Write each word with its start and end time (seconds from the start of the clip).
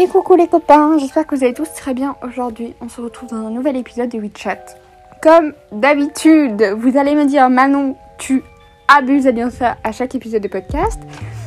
Et 0.00 0.06
coucou 0.06 0.36
les 0.36 0.46
copains, 0.46 0.96
j'espère 0.96 1.26
que 1.26 1.34
vous 1.34 1.42
allez 1.42 1.54
tous 1.54 1.72
très 1.74 1.92
bien 1.92 2.14
aujourd'hui. 2.22 2.72
On 2.80 2.88
se 2.88 3.00
retrouve 3.00 3.30
dans 3.30 3.48
un 3.48 3.50
nouvel 3.50 3.76
épisode 3.76 4.08
de 4.08 4.18
WeChat. 4.20 4.60
Comme 5.20 5.54
d'habitude, 5.72 6.62
vous 6.78 6.96
allez 6.96 7.16
me 7.16 7.24
dire 7.24 7.50
Manon, 7.50 7.96
tu 8.16 8.44
abuses 8.86 9.26
à 9.26 9.32
dire 9.32 9.50
ça 9.50 9.76
à 9.82 9.90
chaque 9.90 10.14
épisode 10.14 10.40
de 10.40 10.46
podcast. 10.46 11.00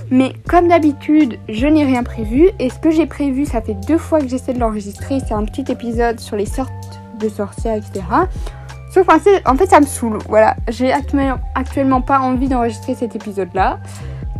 Mais 0.09 0.33
comme 0.49 0.67
d'habitude, 0.67 1.39
je 1.47 1.65
n'ai 1.65 1.85
rien 1.85 2.03
prévu. 2.03 2.49
Et 2.59 2.69
ce 2.69 2.77
que 2.77 2.91
j'ai 2.91 3.05
prévu, 3.05 3.45
ça 3.45 3.61
fait 3.61 3.77
deux 3.87 3.97
fois 3.97 4.19
que 4.19 4.27
j'essaie 4.27 4.51
de 4.51 4.59
l'enregistrer. 4.59 5.19
C'est 5.25 5.33
un 5.33 5.45
petit 5.45 5.71
épisode 5.71 6.19
sur 6.19 6.35
les 6.35 6.45
sortes 6.45 6.73
de 7.21 7.29
sorcières, 7.29 7.77
etc. 7.77 8.03
Sauf 8.93 9.07
en 9.07 9.55
fait, 9.55 9.69
ça 9.69 9.79
me 9.79 9.85
saoule. 9.85 10.17
Voilà, 10.27 10.57
j'ai 10.67 10.91
actuellement 10.91 12.01
pas 12.01 12.19
envie 12.19 12.49
d'enregistrer 12.49 12.95
cet 12.95 13.15
épisode-là. 13.15 13.79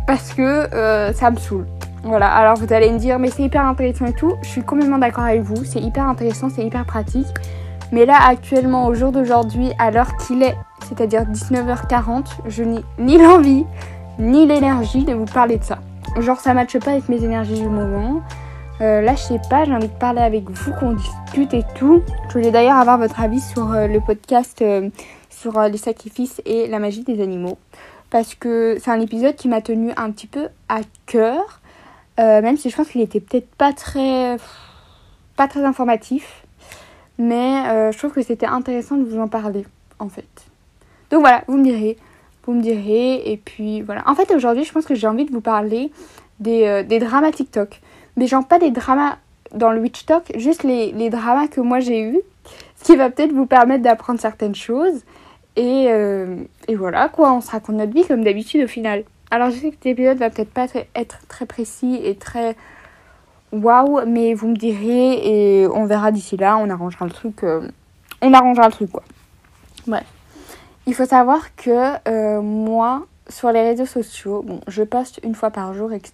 Parce 0.06 0.34
que 0.34 0.42
euh, 0.42 1.14
ça 1.14 1.30
me 1.30 1.38
saoule. 1.38 1.64
Voilà, 2.04 2.32
alors 2.32 2.56
vous 2.56 2.72
allez 2.72 2.90
me 2.90 2.98
dire, 2.98 3.18
mais 3.18 3.30
c'est 3.30 3.44
hyper 3.44 3.64
intéressant 3.64 4.06
et 4.06 4.12
tout. 4.12 4.34
Je 4.42 4.48
suis 4.48 4.62
complètement 4.62 4.98
d'accord 4.98 5.24
avec 5.24 5.42
vous. 5.42 5.64
C'est 5.64 5.80
hyper 5.80 6.08
intéressant, 6.08 6.48
c'est 6.50 6.64
hyper 6.64 6.84
pratique. 6.84 7.28
Mais 7.92 8.06
là, 8.06 8.16
actuellement, 8.26 8.86
au 8.86 8.94
jour 8.94 9.12
d'aujourd'hui, 9.12 9.70
à 9.78 9.90
l'heure 9.90 10.16
qu'il 10.16 10.42
est, 10.42 10.56
c'est-à-dire 10.88 11.22
19h40, 11.22 12.24
je 12.48 12.64
n'ai 12.64 12.82
ni 12.98 13.18
l'envie, 13.18 13.64
ni 14.18 14.46
l'énergie 14.46 15.04
de 15.04 15.12
vous 15.12 15.26
parler 15.26 15.58
de 15.58 15.64
ça. 15.64 15.78
Genre, 16.18 16.40
ça 16.40 16.54
matche 16.54 16.78
pas 16.78 16.92
avec 16.92 17.08
mes 17.08 17.22
énergies 17.22 17.60
du 17.60 17.68
moment. 17.68 18.22
Euh, 18.80 19.00
là, 19.00 19.14
je 19.14 19.22
sais 19.22 19.40
pas, 19.48 19.64
j'ai 19.64 19.72
envie 19.72 19.88
de 19.88 19.98
parler 19.98 20.22
avec 20.22 20.50
vous, 20.50 20.72
qu'on 20.72 20.94
discute 20.94 21.54
et 21.54 21.62
tout. 21.76 22.02
Je 22.28 22.32
voulais 22.32 22.50
d'ailleurs 22.50 22.78
avoir 22.78 22.98
votre 22.98 23.20
avis 23.20 23.40
sur 23.40 23.72
euh, 23.72 23.86
le 23.86 24.00
podcast 24.00 24.60
euh, 24.62 24.88
sur 25.30 25.60
les 25.62 25.76
sacrifices 25.76 26.42
et 26.44 26.66
la 26.66 26.78
magie 26.78 27.04
des 27.04 27.22
animaux. 27.22 27.58
Parce 28.10 28.34
que 28.34 28.76
c'est 28.80 28.90
un 28.90 29.00
épisode 29.00 29.36
qui 29.36 29.48
m'a 29.48 29.60
tenu 29.60 29.92
un 29.96 30.10
petit 30.10 30.26
peu 30.26 30.48
à 30.68 30.80
cœur. 31.06 31.61
Même 32.18 32.56
si 32.56 32.70
je 32.70 32.76
pense 32.76 32.88
qu'il 32.88 33.00
était 33.00 33.20
peut-être 33.20 33.48
pas 33.56 33.72
très, 33.72 34.36
pas 35.36 35.48
très 35.48 35.64
informatif. 35.64 36.44
Mais 37.18 37.90
je 37.92 37.98
trouve 37.98 38.12
que 38.12 38.22
c'était 38.22 38.46
intéressant 38.46 38.96
de 38.96 39.04
vous 39.04 39.18
en 39.18 39.28
parler, 39.28 39.64
en 39.98 40.08
fait. 40.08 40.28
Donc 41.10 41.20
voilà, 41.20 41.44
vous 41.46 41.56
me 41.56 41.64
direz. 41.64 41.96
Vous 42.44 42.52
me 42.52 42.62
direz. 42.62 43.30
Et 43.30 43.36
puis 43.36 43.82
voilà. 43.82 44.02
En 44.08 44.14
fait, 44.14 44.32
aujourd'hui, 44.32 44.64
je 44.64 44.72
pense 44.72 44.86
que 44.86 44.94
j'ai 44.94 45.06
envie 45.06 45.24
de 45.24 45.32
vous 45.32 45.40
parler 45.40 45.92
des, 46.40 46.84
des 46.84 46.98
dramas 46.98 47.32
TikTok. 47.32 47.80
Mais 48.16 48.26
genre 48.26 48.46
pas 48.46 48.58
des 48.58 48.70
dramas 48.70 49.16
dans 49.54 49.70
le 49.70 49.80
Witch 49.80 50.04
Talk, 50.06 50.32
juste 50.36 50.62
les, 50.62 50.92
les 50.92 51.10
dramas 51.10 51.48
que 51.48 51.60
moi 51.60 51.80
j'ai 51.80 52.00
eus. 52.02 52.20
Ce 52.76 52.84
qui 52.84 52.96
va 52.96 53.10
peut-être 53.10 53.32
vous 53.32 53.46
permettre 53.46 53.82
d'apprendre 53.82 54.20
certaines 54.20 54.54
choses. 54.54 55.02
Et, 55.56 55.86
euh, 55.88 56.36
et, 56.66 56.74
voilà 56.74 57.08
quoi, 57.08 57.32
on 57.32 57.40
se 57.40 57.50
raconte 57.50 57.76
notre 57.76 57.92
vie 57.92 58.06
comme 58.06 58.24
d'habitude 58.24 58.64
au 58.64 58.68
final. 58.68 59.04
Alors 59.32 59.48
je 59.48 59.56
sais 59.56 59.70
que 59.70 59.76
cet 59.76 59.86
épisode 59.86 60.18
va 60.18 60.28
peut-être 60.28 60.52
pas 60.52 60.66
être 60.94 61.26
très 61.26 61.46
précis 61.46 61.98
et 62.04 62.16
très 62.16 62.54
waouh, 63.50 64.04
mais 64.06 64.34
vous 64.34 64.48
me 64.48 64.56
direz 64.56 65.62
et 65.62 65.66
on 65.68 65.86
verra 65.86 66.12
d'ici 66.12 66.36
là, 66.36 66.58
on 66.58 66.68
arrangera 66.68 67.06
le 67.06 67.12
truc. 67.12 67.42
Euh, 67.42 67.66
on 68.20 68.34
arrangera 68.34 68.66
le 68.66 68.72
truc 68.72 68.92
quoi. 68.92 69.02
Bref. 69.86 70.04
Il 70.86 70.94
faut 70.94 71.06
savoir 71.06 71.56
que 71.56 71.94
euh, 72.06 72.42
moi, 72.42 73.06
sur 73.26 73.50
les 73.52 73.62
réseaux 73.62 73.86
sociaux, 73.86 74.42
bon, 74.42 74.60
je 74.68 74.82
poste 74.82 75.18
une 75.22 75.34
fois 75.34 75.50
par 75.50 75.72
jour, 75.72 75.94
etc. 75.94 76.12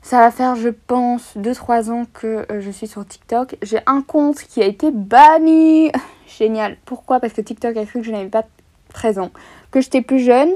Ça 0.00 0.20
va 0.20 0.30
faire, 0.30 0.56
je 0.56 0.70
pense, 0.70 1.36
2-3 1.36 1.90
ans 1.90 2.04
que 2.14 2.46
euh, 2.50 2.62
je 2.62 2.70
suis 2.70 2.86
sur 2.86 3.06
TikTok. 3.06 3.56
J'ai 3.60 3.80
un 3.84 4.00
compte 4.00 4.38
qui 4.38 4.62
a 4.62 4.66
été 4.66 4.90
banni. 4.90 5.92
Génial. 6.26 6.78
Pourquoi? 6.86 7.20
Parce 7.20 7.34
que 7.34 7.42
TikTok 7.42 7.76
a 7.76 7.84
cru 7.84 8.00
que 8.00 8.06
je 8.06 8.12
n'avais 8.12 8.30
pas 8.30 8.44
13 8.94 9.18
ans. 9.18 9.30
Que 9.70 9.82
j'étais 9.82 10.00
plus 10.00 10.20
jeune 10.20 10.50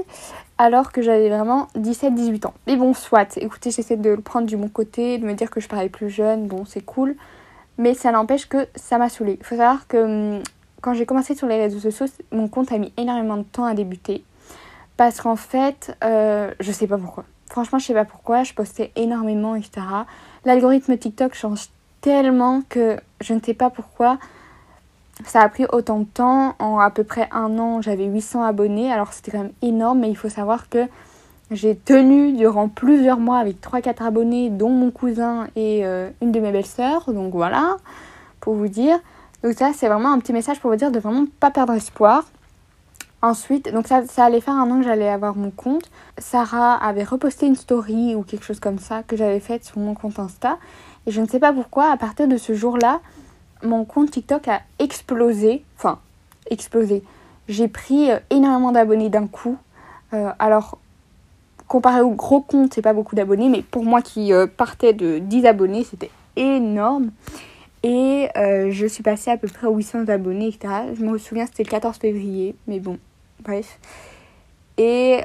alors 0.57 0.91
que 0.91 1.01
j'avais 1.01 1.29
vraiment 1.29 1.67
17-18 1.77 2.47
ans. 2.47 2.53
Mais 2.67 2.75
bon, 2.75 2.93
soit. 2.93 3.37
Écoutez, 3.37 3.71
j'essaie 3.71 3.97
de 3.97 4.09
le 4.09 4.21
prendre 4.21 4.47
du 4.47 4.57
bon 4.57 4.69
côté, 4.69 5.17
de 5.17 5.25
me 5.25 5.33
dire 5.33 5.49
que 5.49 5.59
je 5.59 5.67
parais 5.67 5.89
plus 5.89 6.09
jeune. 6.09 6.47
Bon, 6.47 6.65
c'est 6.65 6.81
cool. 6.81 7.15
Mais 7.77 7.93
ça 7.93 8.11
n'empêche 8.11 8.47
que 8.47 8.67
ça 8.75 8.97
m'a 8.97 9.09
saoulé. 9.09 9.37
Il 9.39 9.45
faut 9.45 9.55
savoir 9.55 9.87
que 9.87 10.37
hum, 10.37 10.43
quand 10.81 10.93
j'ai 10.93 11.05
commencé 11.05 11.35
sur 11.35 11.47
les 11.47 11.57
réseaux 11.57 11.79
sociaux, 11.79 12.05
mon 12.31 12.47
compte 12.47 12.71
a 12.71 12.77
mis 12.77 12.93
énormément 12.97 13.37
de 13.37 13.43
temps 13.43 13.65
à 13.65 13.73
débuter. 13.73 14.23
Parce 14.97 15.19
qu'en 15.19 15.35
fait, 15.35 15.97
euh, 16.03 16.51
je 16.59 16.71
sais 16.71 16.87
pas 16.87 16.97
pourquoi. 16.97 17.25
Franchement, 17.49 17.79
je 17.79 17.85
sais 17.85 17.93
pas 17.93 18.05
pourquoi, 18.05 18.43
je 18.43 18.53
postais 18.53 18.91
énormément, 18.95 19.55
etc. 19.55 19.81
L'algorithme 20.45 20.97
TikTok 20.97 21.33
change 21.33 21.67
tellement 22.01 22.61
que 22.69 22.97
je 23.19 23.33
ne 23.33 23.39
sais 23.41 23.53
pas 23.53 23.69
pourquoi. 23.69 24.19
Ça 25.23 25.41
a 25.41 25.49
pris 25.49 25.65
autant 25.71 25.99
de 25.99 26.05
temps. 26.05 26.55
En 26.59 26.79
à 26.79 26.89
peu 26.91 27.03
près 27.03 27.29
un 27.31 27.57
an, 27.57 27.81
j'avais 27.81 28.05
800 28.05 28.43
abonnés. 28.43 28.91
Alors 28.91 29.13
c'était 29.13 29.31
quand 29.31 29.43
même 29.43 29.53
énorme, 29.61 29.99
mais 29.99 30.09
il 30.09 30.17
faut 30.17 30.29
savoir 30.29 30.69
que 30.69 30.87
j'ai 31.51 31.75
tenu 31.75 32.33
durant 32.33 32.67
plusieurs 32.67 33.19
mois 33.19 33.37
avec 33.37 33.61
3-4 33.61 34.03
abonnés, 34.03 34.49
dont 34.49 34.69
mon 34.69 34.91
cousin 34.91 35.47
et 35.55 35.85
euh, 35.85 36.09
une 36.21 36.31
de 36.31 36.39
mes 36.39 36.51
belles-sœurs. 36.51 37.13
Donc 37.13 37.33
voilà, 37.33 37.77
pour 38.41 38.55
vous 38.55 38.67
dire. 38.67 38.99
Donc 39.43 39.53
ça, 39.53 39.71
c'est 39.73 39.87
vraiment 39.87 40.11
un 40.11 40.19
petit 40.19 40.33
message 40.33 40.59
pour 40.59 40.71
vous 40.71 40.77
dire 40.77 40.91
de 40.91 40.99
vraiment 40.99 41.25
pas 41.39 41.51
perdre 41.51 41.73
espoir. 41.73 42.25
Ensuite, 43.21 43.73
donc 43.73 43.87
ça, 43.87 44.05
ça 44.05 44.25
allait 44.25 44.41
faire 44.41 44.53
un 44.53 44.69
an 44.69 44.79
que 44.79 44.85
j'allais 44.85 45.09
avoir 45.09 45.35
mon 45.35 45.49
compte. 45.49 45.89
Sarah 46.17 46.75
avait 46.75 47.03
reposté 47.03 47.47
une 47.47 47.55
story 47.55 48.13
ou 48.13 48.23
quelque 48.23 48.43
chose 48.43 48.59
comme 48.59 48.77
ça 48.77 49.01
que 49.03 49.15
j'avais 49.15 49.39
faite 49.39 49.63
sur 49.65 49.79
mon 49.79 49.95
compte 49.95 50.19
Insta. 50.19 50.57
Et 51.07 51.11
je 51.11 51.21
ne 51.21 51.27
sais 51.27 51.39
pas 51.39 51.53
pourquoi, 51.53 51.91
à 51.91 51.97
partir 51.97 52.27
de 52.27 52.37
ce 52.37 52.53
jour-là, 52.53 52.99
mon 53.65 53.85
compte 53.85 54.11
TikTok 54.11 54.47
a 54.47 54.61
explosé. 54.79 55.63
Enfin, 55.77 55.99
explosé. 56.49 57.03
J'ai 57.47 57.67
pris 57.67 58.11
euh, 58.11 58.19
énormément 58.29 58.71
d'abonnés 58.71 59.09
d'un 59.09 59.27
coup. 59.27 59.57
Euh, 60.13 60.31
alors, 60.39 60.77
comparé 61.67 62.01
au 62.01 62.11
gros 62.11 62.41
compte, 62.41 62.73
c'est 62.73 62.81
pas 62.81 62.93
beaucoup 62.93 63.15
d'abonnés, 63.15 63.49
mais 63.49 63.61
pour 63.61 63.83
moi 63.83 64.01
qui 64.01 64.33
euh, 64.33 64.47
partais 64.47 64.93
de 64.93 65.19
10 65.19 65.45
abonnés, 65.45 65.83
c'était 65.83 66.11
énorme. 66.35 67.11
Et 67.83 68.29
je 68.35 68.87
suis 68.87 69.03
passée 69.03 69.29
à 69.29 69.37
peu 69.37 69.47
près 69.47 69.67
à 69.67 69.69
800 69.69 70.09
abonnés, 70.09 70.47
etc. 70.47 70.73
Je 70.97 71.03
me 71.03 71.19
souviens, 71.19 71.45
c'était 71.45 71.61
le 71.61 71.69
14 71.69 71.97
février, 71.97 72.55
mais 72.65 72.79
bon, 72.79 72.97
Bref. 73.43 73.79
Et 74.77 75.21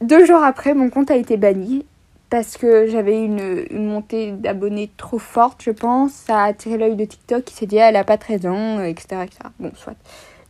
deux 0.00 0.24
jours 0.24 0.42
après, 0.42 0.74
mon 0.74 0.90
compte 0.90 1.10
a 1.10 1.16
été 1.16 1.36
banni 1.36 1.84
parce 2.30 2.56
que 2.56 2.86
j'avais 2.88 3.22
une, 3.22 3.66
une 3.70 3.86
montée 3.86 4.32
d'abonnés 4.32 4.90
trop 4.96 5.18
forte, 5.18 5.62
je 5.62 5.70
pense. 5.70 6.12
Ça 6.12 6.42
a 6.42 6.44
attiré 6.48 6.76
l'œil 6.76 6.96
de 6.96 7.04
TikTok 7.04 7.44
qui 7.44 7.54
s'est 7.54 7.66
dit, 7.66 7.80
ah, 7.80 7.88
elle 7.88 7.96
a 7.96 8.04
pas 8.04 8.18
13 8.18 8.46
ans, 8.46 8.82
etc. 8.82 9.22
etc. 9.24 9.38
Bon, 9.58 9.72
soit. 9.74 9.96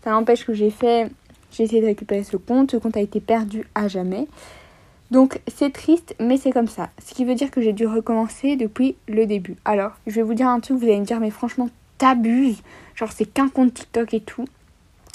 Ça 0.03 0.11
n'empêche 0.11 0.44
que 0.44 0.55
j'ai 0.55 0.71
fait, 0.71 1.11
j'ai 1.53 1.65
essayé 1.65 1.81
de 1.81 1.87
récupérer 1.87 2.25
ce 2.25 2.37
compte. 2.37 2.72
Ce 2.72 2.77
compte 2.77 2.97
a 2.97 3.00
été 3.00 3.21
perdu 3.21 3.65
à 3.75 3.88
jamais. 3.88 4.27
Donc 5.11 5.41
c'est 5.49 5.72
triste, 5.72 6.15
mais 6.21 6.37
c'est 6.37 6.53
comme 6.53 6.69
ça. 6.69 6.91
Ce 7.05 7.15
qui 7.15 7.25
veut 7.25 7.34
dire 7.34 7.50
que 7.50 7.61
j'ai 7.61 7.72
dû 7.72 7.87
recommencer 7.87 8.56
depuis 8.56 8.97
le 9.09 9.27
début. 9.27 9.56
Alors, 9.65 9.93
je 10.06 10.15
vais 10.15 10.22
vous 10.22 10.34
dire 10.34 10.49
un 10.49 10.61
truc, 10.61 10.78
vous 10.78 10.84
allez 10.84 11.00
me 11.00 11.05
dire, 11.05 11.21
mais 11.21 11.31
franchement, 11.31 11.71
t'abuses. 11.97 12.62
Genre, 12.94 13.11
c'est 13.12 13.25
qu'un 13.25 13.49
compte 13.49 13.72
TikTok 13.72 14.12
et 14.15 14.21
tout. 14.21 14.44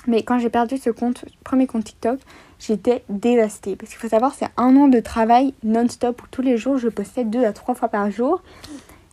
Mais 0.08 0.24
quand 0.24 0.40
j'ai 0.40 0.50
perdu 0.50 0.78
ce 0.78 0.90
compte, 0.90 1.26
premier 1.44 1.68
compte 1.68 1.86
TikTok, 1.86 2.20
j'étais 2.66 3.04
dévastée. 3.10 3.76
Parce 3.76 3.92
qu'il 3.92 4.00
faut 4.00 4.08
savoir, 4.08 4.34
c'est 4.34 4.48
un 4.58 4.76
an 4.78 4.88
de 4.88 5.00
travail 5.00 5.54
non-stop 5.64 6.22
où 6.24 6.26
tous 6.32 6.42
les 6.42 6.58
jours 6.58 6.78
je 6.78 6.90
postais 6.90 7.26
deux 7.26 7.46
à 7.46 7.54
trois 7.54 7.76
fois 7.76 7.90
par 7.90 8.10
jour. 8.10 8.42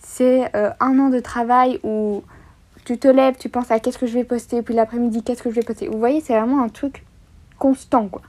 C'est 0.03 0.55
euh, 0.55 0.71
un 0.81 0.99
an 0.99 1.09
de 1.09 1.21
travail 1.21 1.81
où 1.83 2.23
tu 2.85 2.99
te 2.99 3.09
lèves, 3.09 3.37
tu 3.39 3.49
penses 3.49 3.71
à 3.71 3.81
qu'est-ce 3.81 3.99
que 3.99 4.07
je 4.07 4.15
vais 4.15 4.25
poster, 4.25 4.63
puis 4.63 4.75
l'après-midi, 4.75 5.23
qu'est-ce 5.23 5.43
que 5.43 5.51
je 5.51 5.55
vais 5.55 5.63
poster. 5.63 5.89
Vous 5.89 5.99
voyez, 5.99 6.21
c'est 6.21 6.37
vraiment 6.37 6.63
un 6.63 6.69
truc 6.69 7.05
constant, 7.59 8.09
quoi. 8.09 8.23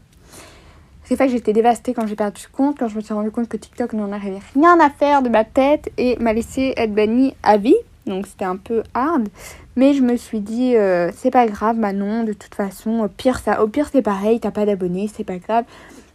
C'est 1.03 1.15
fait 1.15 1.25
que 1.25 1.31
j'étais 1.31 1.53
dévastée 1.53 1.93
quand 1.93 2.07
j'ai 2.07 2.15
perdu 2.15 2.41
ce 2.41 2.47
compte, 2.47 2.79
quand 2.79 2.87
je 2.87 2.95
me 2.95 3.01
suis 3.01 3.13
rendu 3.13 3.31
compte 3.31 3.49
que 3.49 3.57
TikTok 3.57 3.93
n'en 3.93 4.11
avait 4.11 4.39
rien 4.53 4.79
à 4.79 4.89
faire 4.89 5.21
de 5.21 5.29
ma 5.29 5.43
tête 5.43 5.91
et 5.97 6.15
m'a 6.17 6.31
laissé 6.31 6.73
être 6.77 6.93
bannie 6.93 7.35
à 7.43 7.57
vie. 7.57 7.75
Donc 8.05 8.27
c'était 8.27 8.45
un 8.45 8.57
peu 8.57 8.83
hard. 8.93 9.27
Mais 9.75 9.93
je 9.93 10.01
me 10.01 10.17
suis 10.17 10.39
dit, 10.39 10.75
euh, 10.75 11.11
c'est 11.15 11.31
pas 11.31 11.47
grave, 11.47 11.77
Manon, 11.77 12.23
de 12.23 12.33
toute 12.33 12.55
façon, 12.55 12.99
au 13.01 13.07
pire, 13.07 13.39
ça, 13.39 13.63
au 13.63 13.67
pire 13.67 13.89
c'est 13.91 14.01
pareil, 14.01 14.39
t'as 14.39 14.51
pas 14.51 14.65
d'abonnés, 14.65 15.09
c'est 15.13 15.23
pas 15.23 15.37
grave. 15.37 15.65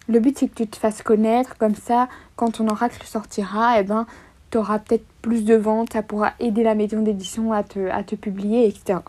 Le 0.08 0.20
but 0.20 0.38
c'est 0.38 0.48
que 0.48 0.54
tu 0.54 0.66
te 0.66 0.76
fasses 0.76 1.02
connaître, 1.02 1.56
comme 1.58 1.74
ça, 1.74 2.08
quand 2.36 2.52
ton 2.52 2.68
oracle 2.68 3.04
sortira, 3.04 3.76
et 3.76 3.80
eh 3.80 3.84
ben, 3.84 4.06
t'auras 4.50 4.78
peut-être 4.78 5.04
plus 5.22 5.44
de 5.44 5.54
ventes, 5.54 5.92
ça 5.92 6.02
pourra 6.02 6.32
aider 6.38 6.62
la 6.62 6.74
maison 6.74 7.02
d'édition 7.02 7.52
à 7.52 7.62
te, 7.62 8.14
publier, 8.14 8.68
etc. 8.68 9.00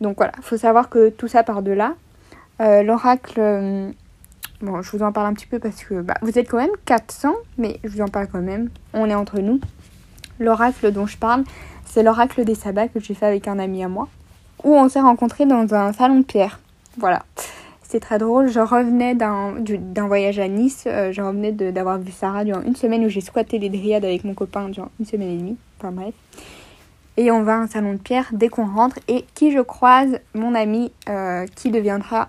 Donc 0.00 0.18
voilà, 0.18 0.32
faut 0.42 0.56
savoir 0.56 0.88
que 0.88 1.08
tout 1.08 1.28
ça 1.28 1.42
part 1.42 1.62
de 1.62 1.72
là. 1.72 1.94
Euh, 2.60 2.82
l'oracle, 2.82 3.40
euh, 3.40 3.90
bon, 4.60 4.82
je 4.82 4.96
vous 4.96 5.02
en 5.02 5.12
parle 5.12 5.26
un 5.26 5.34
petit 5.34 5.46
peu 5.46 5.58
parce 5.58 5.82
que 5.82 6.00
bah, 6.00 6.14
vous 6.22 6.38
êtes 6.38 6.48
quand 6.48 6.58
même 6.58 6.70
400, 6.84 7.34
mais 7.58 7.80
je 7.82 7.88
vous 7.88 8.00
en 8.00 8.08
parle 8.08 8.28
quand 8.28 8.40
même, 8.40 8.70
on 8.92 9.10
est 9.10 9.14
entre 9.14 9.40
nous. 9.40 9.60
L'oracle 10.38 10.92
dont 10.92 11.06
je 11.06 11.16
parle, 11.16 11.44
c'est 11.86 12.02
l'oracle 12.02 12.44
des 12.44 12.54
sabbats 12.54 12.88
que 12.88 13.00
j'ai 13.00 13.14
fait 13.14 13.26
avec 13.26 13.48
un 13.48 13.58
ami 13.58 13.82
à 13.82 13.88
moi, 13.88 14.08
où 14.64 14.74
on 14.74 14.88
s'est 14.88 15.00
rencontrés 15.00 15.46
dans 15.46 15.74
un 15.74 15.92
salon 15.92 16.18
de 16.20 16.24
pierre. 16.24 16.60
Voilà. 16.98 17.22
C'est 17.88 18.00
très 18.00 18.18
drôle. 18.18 18.48
Je 18.48 18.58
revenais 18.58 19.14
d'un 19.14 20.06
voyage 20.06 20.38
à 20.38 20.48
Nice. 20.48 20.84
Euh, 20.86 21.12
je 21.12 21.22
revenais 21.22 21.52
d'avoir 21.52 21.98
vu 21.98 22.10
Sarah 22.10 22.44
durant 22.44 22.62
une 22.62 22.74
semaine 22.74 23.04
où 23.04 23.08
j'ai 23.08 23.20
squatté 23.20 23.58
les 23.58 23.68
dryades 23.68 24.04
avec 24.04 24.24
mon 24.24 24.34
copain 24.34 24.68
durant 24.68 24.90
une 24.98 25.06
semaine 25.06 25.30
et 25.30 25.36
demie. 25.36 25.56
Enfin 25.78 25.92
bref. 25.92 26.14
Et 27.16 27.30
on 27.30 27.42
va 27.44 27.54
à 27.54 27.58
un 27.58 27.66
salon 27.68 27.92
de 27.92 27.98
pierre 27.98 28.26
dès 28.32 28.48
qu'on 28.48 28.66
rentre. 28.66 28.98
Et 29.06 29.24
qui 29.34 29.52
je 29.52 29.60
croise 29.60 30.18
Mon 30.34 30.54
ami 30.54 30.90
euh, 31.08 31.46
qui 31.54 31.70
deviendra 31.70 32.28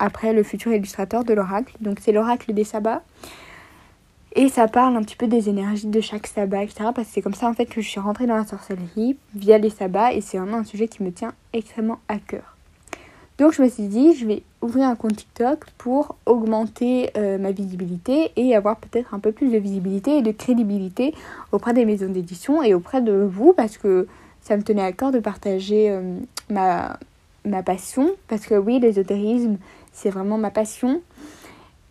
après 0.00 0.32
le 0.32 0.42
futur 0.42 0.72
illustrateur 0.72 1.24
de 1.24 1.32
l'oracle. 1.34 1.74
Donc 1.80 1.98
c'est 2.00 2.12
l'oracle 2.12 2.52
des 2.52 2.64
sabbats. 2.64 3.02
Et 4.36 4.48
ça 4.48 4.66
parle 4.66 4.96
un 4.96 5.02
petit 5.02 5.14
peu 5.14 5.28
des 5.28 5.48
énergies 5.48 5.86
de 5.86 6.00
chaque 6.00 6.26
sabbat, 6.26 6.64
etc. 6.64 6.90
Parce 6.94 7.06
que 7.06 7.14
c'est 7.14 7.22
comme 7.22 7.34
ça 7.34 7.48
en 7.48 7.54
fait 7.54 7.66
que 7.66 7.80
je 7.80 7.88
suis 7.88 8.00
rentrée 8.00 8.26
dans 8.26 8.36
la 8.36 8.44
sorcellerie 8.44 9.16
via 9.34 9.58
les 9.58 9.70
sabbats 9.70 10.12
et 10.12 10.20
c'est 10.20 10.38
vraiment 10.38 10.58
un 10.58 10.64
sujet 10.64 10.88
qui 10.88 11.04
me 11.04 11.12
tient 11.12 11.32
extrêmement 11.52 12.00
à 12.08 12.18
cœur. 12.18 12.56
Donc 13.38 13.52
je 13.52 13.62
me 13.62 13.68
suis 13.68 13.84
dit, 13.84 14.14
je 14.14 14.26
vais 14.26 14.42
ouvrir 14.60 14.88
un 14.88 14.96
compte 14.96 15.16
TikTok 15.16 15.66
pour 15.78 16.16
augmenter 16.26 17.10
euh, 17.16 17.38
ma 17.38 17.52
visibilité 17.52 18.30
et 18.36 18.56
avoir 18.56 18.76
peut-être 18.76 19.14
un 19.14 19.20
peu 19.20 19.32
plus 19.32 19.50
de 19.50 19.58
visibilité 19.58 20.18
et 20.18 20.22
de 20.22 20.30
crédibilité 20.32 21.14
auprès 21.52 21.72
des 21.72 21.84
maisons 21.84 22.08
d'édition 22.08 22.62
et 22.62 22.74
auprès 22.74 23.02
de 23.02 23.12
vous 23.12 23.52
parce 23.52 23.76
que 23.76 24.06
ça 24.40 24.56
me 24.56 24.62
tenait 24.62 24.84
à 24.84 24.92
cœur 24.92 25.10
de 25.10 25.18
partager 25.20 25.90
euh, 25.90 26.18
ma, 26.50 26.98
ma 27.44 27.62
passion. 27.62 28.10
Parce 28.28 28.46
que 28.46 28.54
oui, 28.54 28.78
l'ésotérisme, 28.80 29.58
c'est 29.92 30.10
vraiment 30.10 30.38
ma 30.38 30.50
passion. 30.50 31.00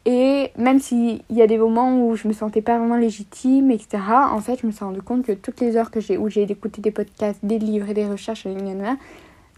Et 0.06 0.52
même 0.58 0.80
s'il 0.80 1.22
y 1.30 1.42
a 1.42 1.48
des 1.48 1.58
moments 1.58 2.06
où 2.06 2.16
je 2.16 2.28
me 2.28 2.34
sentais 2.34 2.62
pas 2.62 2.78
vraiment 2.78 2.98
légitime, 2.98 3.72
etc., 3.72 4.04
en 4.32 4.40
fait, 4.42 4.60
je 4.62 4.68
me 4.68 4.72
suis 4.72 4.84
rendu 4.84 5.02
compte 5.02 5.26
que 5.26 5.32
toutes 5.32 5.62
les 5.62 5.78
heures 5.78 5.92
que 5.92 6.02
j'ai, 6.02 6.18
où 6.18 6.30
j'ai 6.30 6.44
écouté 6.44 6.82
des 6.82 6.92
podcasts, 6.92 7.40
des 7.44 7.58
livres 7.58 7.90
et 7.90 7.94
des 7.94 8.06
recherches, 8.06 8.46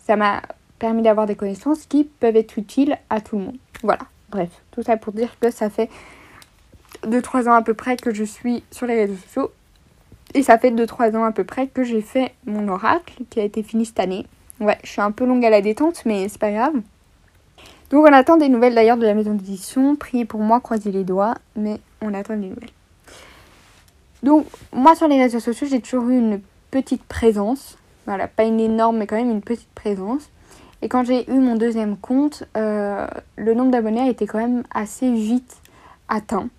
ça 0.03 0.15
m'a 0.15 0.43
permis 0.77 1.01
d'avoir 1.01 1.25
des 1.25 1.35
connaissances 1.35 1.85
qui 1.87 2.03
peuvent 2.03 2.35
être 2.35 2.59
utiles 2.59 2.97
à 3.09 3.21
tout 3.21 3.37
le 3.37 3.45
monde. 3.45 3.57
Voilà, 3.81 4.03
bref, 4.29 4.49
tout 4.71 4.83
ça 4.83 4.97
pour 4.97 5.13
dire 5.13 5.35
que 5.39 5.49
ça 5.49 5.71
fait 5.71 5.89
2-3 7.03 7.49
ans 7.49 7.53
à 7.53 7.63
peu 7.63 7.73
près 7.73 7.97
que 7.97 8.13
je 8.13 8.23
suis 8.23 8.63
sur 8.69 8.85
les 8.85 8.95
réseaux 8.95 9.15
sociaux. 9.15 9.51
Et 10.35 10.43
ça 10.43 10.59
fait 10.59 10.69
2-3 10.69 11.15
ans 11.15 11.23
à 11.23 11.31
peu 11.31 11.43
près 11.43 11.67
que 11.67 11.83
j'ai 11.83 12.01
fait 12.01 12.33
mon 12.45 12.67
oracle 12.67 13.23
qui 13.29 13.39
a 13.39 13.43
été 13.43 13.63
fini 13.63 13.85
cette 13.85 13.99
année. 13.99 14.27
Ouais, 14.59 14.77
je 14.83 14.89
suis 14.89 15.01
un 15.01 15.11
peu 15.11 15.25
longue 15.25 15.43
à 15.43 15.49
la 15.49 15.61
détente, 15.61 16.03
mais 16.05 16.27
c'est 16.29 16.39
pas 16.39 16.51
grave. 16.51 16.73
Donc 17.89 18.05
on 18.05 18.13
attend 18.13 18.37
des 18.37 18.49
nouvelles 18.49 18.75
d'ailleurs 18.75 18.97
de 18.97 19.05
la 19.05 19.13
maison 19.13 19.33
d'édition. 19.33 19.95
Priez 19.95 20.25
pour 20.25 20.39
moi, 20.39 20.59
croisez 20.59 20.91
les 20.91 21.03
doigts, 21.03 21.35
mais 21.55 21.79
on 22.01 22.13
attend 22.13 22.35
des 22.35 22.47
nouvelles. 22.47 22.69
Donc 24.23 24.45
moi 24.73 24.95
sur 24.95 25.07
les 25.07 25.21
réseaux 25.21 25.39
sociaux, 25.39 25.67
j'ai 25.69 25.81
toujours 25.81 26.09
eu 26.09 26.17
une 26.17 26.41
petite 26.71 27.03
présence. 27.03 27.77
Voilà, 28.05 28.27
pas 28.27 28.43
une 28.43 28.59
énorme, 28.59 28.97
mais 28.97 29.07
quand 29.07 29.15
même 29.15 29.31
une 29.31 29.41
petite 29.41 29.69
présence. 29.73 30.29
Et 30.81 30.89
quand 30.89 31.03
j'ai 31.03 31.29
eu 31.31 31.39
mon 31.39 31.55
deuxième 31.55 31.97
compte, 31.97 32.43
euh, 32.57 33.07
le 33.37 33.53
nombre 33.53 33.71
d'abonnés 33.71 34.01
a 34.01 34.09
été 34.09 34.27
quand 34.27 34.37
même 34.37 34.63
assez 34.73 35.11
vite 35.11 35.57
atteint. 36.09 36.49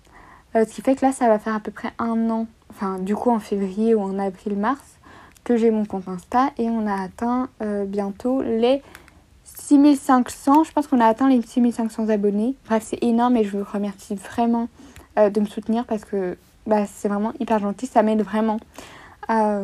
Euh, 0.55 0.65
ce 0.65 0.73
qui 0.73 0.81
fait 0.81 0.95
que 0.95 1.05
là, 1.05 1.11
ça 1.11 1.27
va 1.27 1.39
faire 1.39 1.55
à 1.55 1.59
peu 1.59 1.71
près 1.71 1.91
un 1.99 2.29
an, 2.29 2.47
enfin 2.69 2.99
du 2.99 3.15
coup 3.15 3.29
en 3.29 3.39
février 3.39 3.95
ou 3.95 4.01
en 4.01 4.17
avril-mars, 4.17 4.97
que 5.43 5.55
j'ai 5.55 5.71
mon 5.71 5.85
compte 5.85 6.07
Insta 6.07 6.51
et 6.57 6.69
on 6.69 6.87
a 6.87 7.01
atteint 7.01 7.47
euh, 7.61 7.85
bientôt 7.85 8.41
les 8.41 8.81
6500. 9.59 10.63
Je 10.63 10.71
pense 10.71 10.87
qu'on 10.87 10.99
a 10.99 11.05
atteint 11.05 11.29
les 11.29 11.41
6500 11.41 12.09
abonnés. 12.09 12.55
Bref, 12.67 12.83
c'est 12.85 13.03
énorme 13.03 13.37
et 13.37 13.43
je 13.43 13.57
vous 13.57 13.63
remercie 13.63 14.15
vraiment 14.15 14.69
de 15.17 15.39
me 15.39 15.45
soutenir 15.45 15.85
parce 15.85 16.05
que 16.05 16.37
bah, 16.67 16.85
c'est 16.85 17.07
vraiment 17.07 17.33
hyper 17.39 17.59
gentil. 17.59 17.87
Ça 17.87 18.03
m'aide 18.03 18.21
vraiment 18.21 18.59
à, 19.27 19.61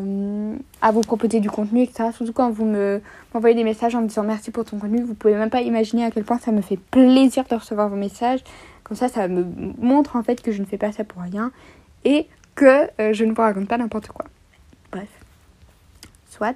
vous 0.91 1.01
proposer 1.01 1.39
du 1.39 1.49
contenu, 1.49 1.83
etc. 1.83 2.09
Surtout 2.13 2.33
quand 2.33 2.49
vous 2.49 2.65
me, 2.65 3.01
m'envoyez 3.33 3.55
des 3.55 3.63
messages 3.63 3.95
en 3.95 4.01
me 4.01 4.07
disant 4.07 4.23
merci 4.23 4.51
pour 4.51 4.65
ton 4.65 4.77
contenu. 4.77 5.01
Vous 5.01 5.13
pouvez 5.13 5.35
même 5.35 5.49
pas 5.49 5.61
imaginer 5.61 6.05
à 6.05 6.11
quel 6.11 6.23
point 6.23 6.37
ça 6.37 6.51
me 6.51 6.61
fait 6.61 6.77
plaisir 6.77 7.45
de 7.49 7.55
recevoir 7.55 7.89
vos 7.89 7.95
messages. 7.95 8.43
Comme 8.83 8.97
ça, 8.97 9.07
ça 9.07 9.27
me 9.27 9.45
montre 9.79 10.15
en 10.15 10.23
fait 10.23 10.41
que 10.41 10.51
je 10.51 10.61
ne 10.61 10.65
fais 10.65 10.77
pas 10.77 10.91
ça 10.91 11.03
pour 11.03 11.21
rien 11.21 11.51
et 12.03 12.27
que 12.55 12.89
euh, 12.99 13.13
je 13.13 13.23
ne 13.23 13.33
vous 13.33 13.41
raconte 13.41 13.67
pas 13.67 13.77
n'importe 13.77 14.07
quoi. 14.07 14.25
Bref. 14.91 15.07
Soit. 16.29 16.55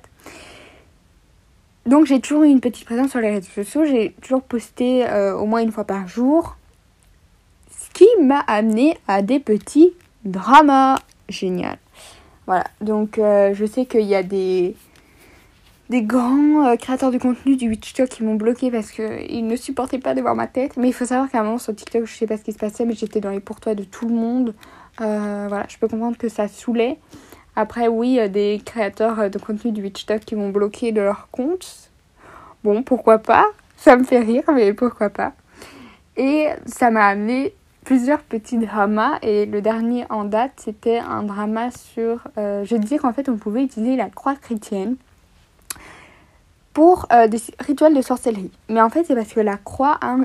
Donc 1.87 2.05
j'ai 2.05 2.19
toujours 2.19 2.43
eu 2.43 2.49
une 2.49 2.59
petite 2.59 2.83
présence 2.83 3.11
sur 3.11 3.21
les 3.21 3.29
réseaux 3.29 3.49
sociaux. 3.49 3.85
J'ai 3.85 4.13
toujours 4.21 4.41
posté 4.41 5.07
euh, 5.07 5.35
au 5.35 5.45
moins 5.45 5.61
une 5.61 5.71
fois 5.71 5.85
par 5.85 6.07
jour. 6.07 6.57
Ce 7.71 7.89
qui 7.91 8.07
m'a 8.21 8.39
amené 8.39 8.97
à 9.07 9.21
des 9.21 9.39
petits 9.39 9.93
dramas. 10.25 10.99
Génial. 11.29 11.77
Voilà, 12.45 12.65
donc 12.81 13.17
euh, 13.17 13.53
je 13.53 13.65
sais 13.65 13.85
qu'il 13.85 14.05
y 14.05 14.15
a 14.15 14.23
des, 14.23 14.75
des 15.89 16.01
grands 16.01 16.65
euh, 16.65 16.75
créateurs 16.75 17.11
de 17.11 17.17
contenu 17.17 17.55
du 17.55 17.77
TikTok 17.77 18.09
qui 18.09 18.23
m'ont 18.23 18.35
bloqué 18.35 18.69
parce 18.69 18.91
qu'ils 18.91 19.47
ne 19.47 19.55
supportaient 19.55 19.99
pas 19.99 20.13
de 20.13 20.19
voir 20.21 20.35
ma 20.35 20.47
tête. 20.47 20.75
Mais 20.75 20.89
il 20.89 20.93
faut 20.93 21.05
savoir 21.05 21.29
qu'à 21.31 21.39
un 21.39 21.43
moment 21.43 21.57
sur 21.57 21.73
TikTok, 21.73 22.05
je 22.05 22.13
sais 22.13 22.27
pas 22.27 22.35
ce 22.35 22.43
qui 22.43 22.51
se 22.51 22.59
passait, 22.59 22.85
mais 22.85 22.95
j'étais 22.95 23.21
dans 23.21 23.31
les 23.31 23.39
pourtois 23.39 23.75
de 23.75 23.85
tout 23.85 24.07
le 24.09 24.13
monde. 24.13 24.53
Voilà, 24.97 25.65
je 25.69 25.77
peux 25.77 25.87
comprendre 25.87 26.17
que 26.17 26.27
ça 26.27 26.49
saoulait. 26.49 26.97
Après, 27.57 27.89
oui, 27.89 28.19
des 28.29 28.61
créateurs 28.63 29.29
de 29.29 29.37
contenu 29.39 29.71
du 29.73 29.91
TikTok 29.91 30.21
qui 30.21 30.35
m'ont 30.35 30.49
bloqué 30.49 30.93
de 30.93 31.01
leur 31.01 31.27
compte. 31.31 31.89
Bon, 32.63 32.83
pourquoi 32.83 33.17
pas? 33.17 33.45
Ça 33.75 33.97
me 33.97 34.03
fait 34.03 34.19
rire, 34.19 34.43
mais 34.53 34.73
pourquoi 34.73 35.09
pas? 35.09 35.33
Et 36.17 36.47
ça 36.65 36.89
m'a 36.91 37.07
amené 37.07 37.53
plusieurs 37.87 38.19
petits 38.19 38.57
dramas. 38.57 39.17
Et 39.21 39.45
le 39.45 39.61
dernier 39.61 40.05
en 40.09 40.25
date 40.25 40.51
c'était 40.57 40.97
un 40.97 41.23
drama 41.23 41.71
sur 41.71 42.27
euh, 42.37 42.65
je 42.65 42.75
disais 42.75 42.97
qu'en 42.97 43.13
fait 43.13 43.29
on 43.29 43.37
pouvait 43.37 43.63
utiliser 43.63 43.95
la 43.95 44.09
croix 44.09 44.35
chrétienne 44.35 44.97
pour 46.73 47.07
euh, 47.13 47.27
des 47.27 47.39
rituels 47.59 47.95
de 47.95 48.01
sorcellerie. 48.01 48.51
Mais 48.67 48.81
en 48.81 48.89
fait 48.89 49.05
c'est 49.05 49.15
parce 49.15 49.31
que 49.31 49.39
la 49.39 49.55
croix 49.55 49.97
a 50.01 50.17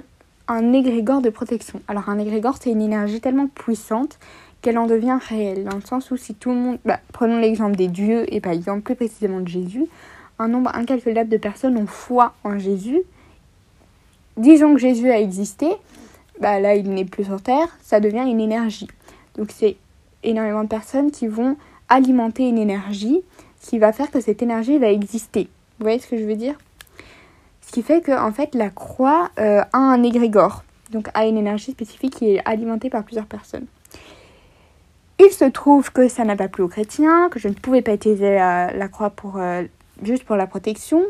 un, 0.48 0.72
égrégore 0.72 1.22
de 1.22 1.30
protection. 1.30 1.80
Alors 1.86 2.08
un 2.08 2.18
égrégore 2.18 2.56
c'est 2.60 2.70
une 2.70 2.82
énergie 2.82 3.20
tellement 3.20 3.46
puissante 3.46 4.18
qu'elle 4.62 4.78
en 4.78 4.86
devient 4.86 5.18
réelle 5.28 5.64
dans 5.64 5.76
le 5.76 5.82
sens 5.82 6.10
où 6.10 6.16
si 6.16 6.34
tout 6.34 6.50
le 6.50 6.56
monde 6.56 6.78
bah, 6.84 7.00
prenons 7.12 7.38
l'exemple 7.38 7.76
des 7.76 7.88
dieux 7.88 8.32
et 8.32 8.40
par 8.40 8.52
exemple 8.52 8.82
plus 8.82 8.94
précisément 8.94 9.40
de 9.40 9.48
Jésus 9.48 9.86
un 10.38 10.48
nombre 10.48 10.74
incalculable 10.74 11.28
de 11.28 11.36
personnes 11.36 11.76
ont 11.76 11.86
foi 11.86 12.34
en 12.44 12.58
Jésus 12.58 13.02
disons 14.36 14.74
que 14.74 14.80
Jésus 14.80 15.10
a 15.10 15.20
existé 15.20 15.68
bah 16.40 16.60
là 16.60 16.74
il 16.74 16.90
n'est 16.90 17.04
plus 17.04 17.24
sur 17.24 17.40
Terre, 17.40 17.68
ça 17.82 18.00
devient 18.00 18.24
une 18.26 18.40
énergie. 18.40 18.88
Donc 19.36 19.50
c'est 19.54 19.76
énormément 20.22 20.64
de 20.64 20.68
personnes 20.68 21.10
qui 21.10 21.26
vont 21.26 21.56
alimenter 21.88 22.48
une 22.48 22.58
énergie 22.58 23.22
qui 23.60 23.78
va 23.78 23.92
faire 23.92 24.10
que 24.10 24.20
cette 24.20 24.42
énergie 24.42 24.78
va 24.78 24.90
exister. 24.90 25.48
Vous 25.78 25.84
voyez 25.84 25.98
ce 25.98 26.08
que 26.08 26.16
je 26.16 26.24
veux 26.24 26.34
dire? 26.34 26.56
Ce 27.60 27.72
qui 27.72 27.82
fait 27.82 28.00
que 28.00 28.12
en 28.12 28.32
fait 28.32 28.54
la 28.54 28.70
croix 28.70 29.30
euh, 29.38 29.62
a 29.72 29.78
un 29.78 30.02
égrégore, 30.02 30.64
donc 30.90 31.08
a 31.14 31.26
une 31.26 31.38
énergie 31.38 31.72
spécifique 31.72 32.16
qui 32.16 32.34
est 32.34 32.42
alimentée 32.44 32.90
par 32.90 33.04
plusieurs 33.04 33.26
personnes. 33.26 33.66
Il 35.24 35.30
se 35.30 35.44
trouve 35.44 35.92
que 35.92 36.08
ça 36.08 36.24
n'a 36.24 36.34
pas 36.34 36.48
plu 36.48 36.64
aux 36.64 36.68
chrétiens, 36.68 37.28
que 37.28 37.38
je 37.38 37.46
ne 37.46 37.54
pouvais 37.54 37.80
pas 37.80 37.94
utiliser 37.94 38.34
la, 38.34 38.88
croix 38.88 39.10
pour, 39.10 39.36
euh, 39.36 39.62
juste 40.02 40.24
pour 40.24 40.34
la 40.34 40.48
protection, 40.48 41.04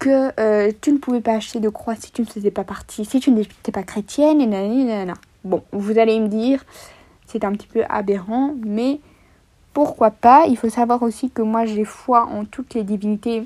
que 0.00 0.32
euh, 0.40 0.72
tu 0.80 0.90
ne 0.90 0.98
pouvais 0.98 1.20
pas 1.20 1.34
acheter 1.34 1.60
de 1.60 1.68
croix 1.68 1.94
si 1.94 2.10
tu 2.10 2.22
ne 2.22 2.26
faisais 2.26 2.50
pas 2.50 2.64
partie, 2.64 3.04
si 3.04 3.20
tu 3.20 3.30
n'étais 3.30 3.70
pas 3.70 3.84
chrétienne, 3.84 4.40
et 4.40 4.46
nanana. 4.46 5.14
Bon, 5.44 5.62
vous 5.70 5.98
allez 6.00 6.18
me 6.18 6.26
dire, 6.26 6.64
c'est 7.26 7.44
un 7.44 7.52
petit 7.52 7.68
peu 7.68 7.84
aberrant, 7.88 8.54
mais 8.66 8.98
pourquoi 9.72 10.10
pas? 10.10 10.46
Il 10.48 10.56
faut 10.56 10.68
savoir 10.68 11.04
aussi 11.04 11.30
que 11.30 11.42
moi 11.42 11.64
j'ai 11.64 11.84
foi 11.84 12.24
en 12.24 12.44
toutes 12.44 12.74
les 12.74 12.82
divinités 12.82 13.44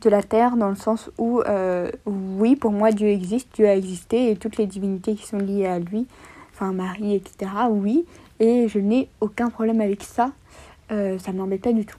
de 0.00 0.08
la 0.08 0.22
terre, 0.22 0.56
dans 0.56 0.70
le 0.70 0.76
sens 0.76 1.10
où, 1.18 1.42
euh, 1.42 1.90
oui, 2.06 2.56
pour 2.56 2.72
moi 2.72 2.92
Dieu 2.92 3.08
existe, 3.08 3.48
Dieu 3.56 3.68
a 3.68 3.76
existé, 3.76 4.30
et 4.30 4.36
toutes 4.36 4.56
les 4.56 4.66
divinités 4.66 5.14
qui 5.14 5.26
sont 5.26 5.36
liées 5.36 5.66
à 5.66 5.78
lui, 5.78 6.06
enfin 6.54 6.72
Marie, 6.72 7.14
etc., 7.14 7.50
oui, 7.68 8.06
et 8.42 8.66
je 8.66 8.80
n'ai 8.80 9.08
aucun 9.20 9.50
problème 9.50 9.80
avec 9.80 10.02
ça, 10.02 10.32
euh, 10.90 11.16
ça 11.20 11.32
ne 11.32 11.38
m'embête 11.38 11.62
pas 11.62 11.72
du 11.72 11.86
tout. 11.86 11.96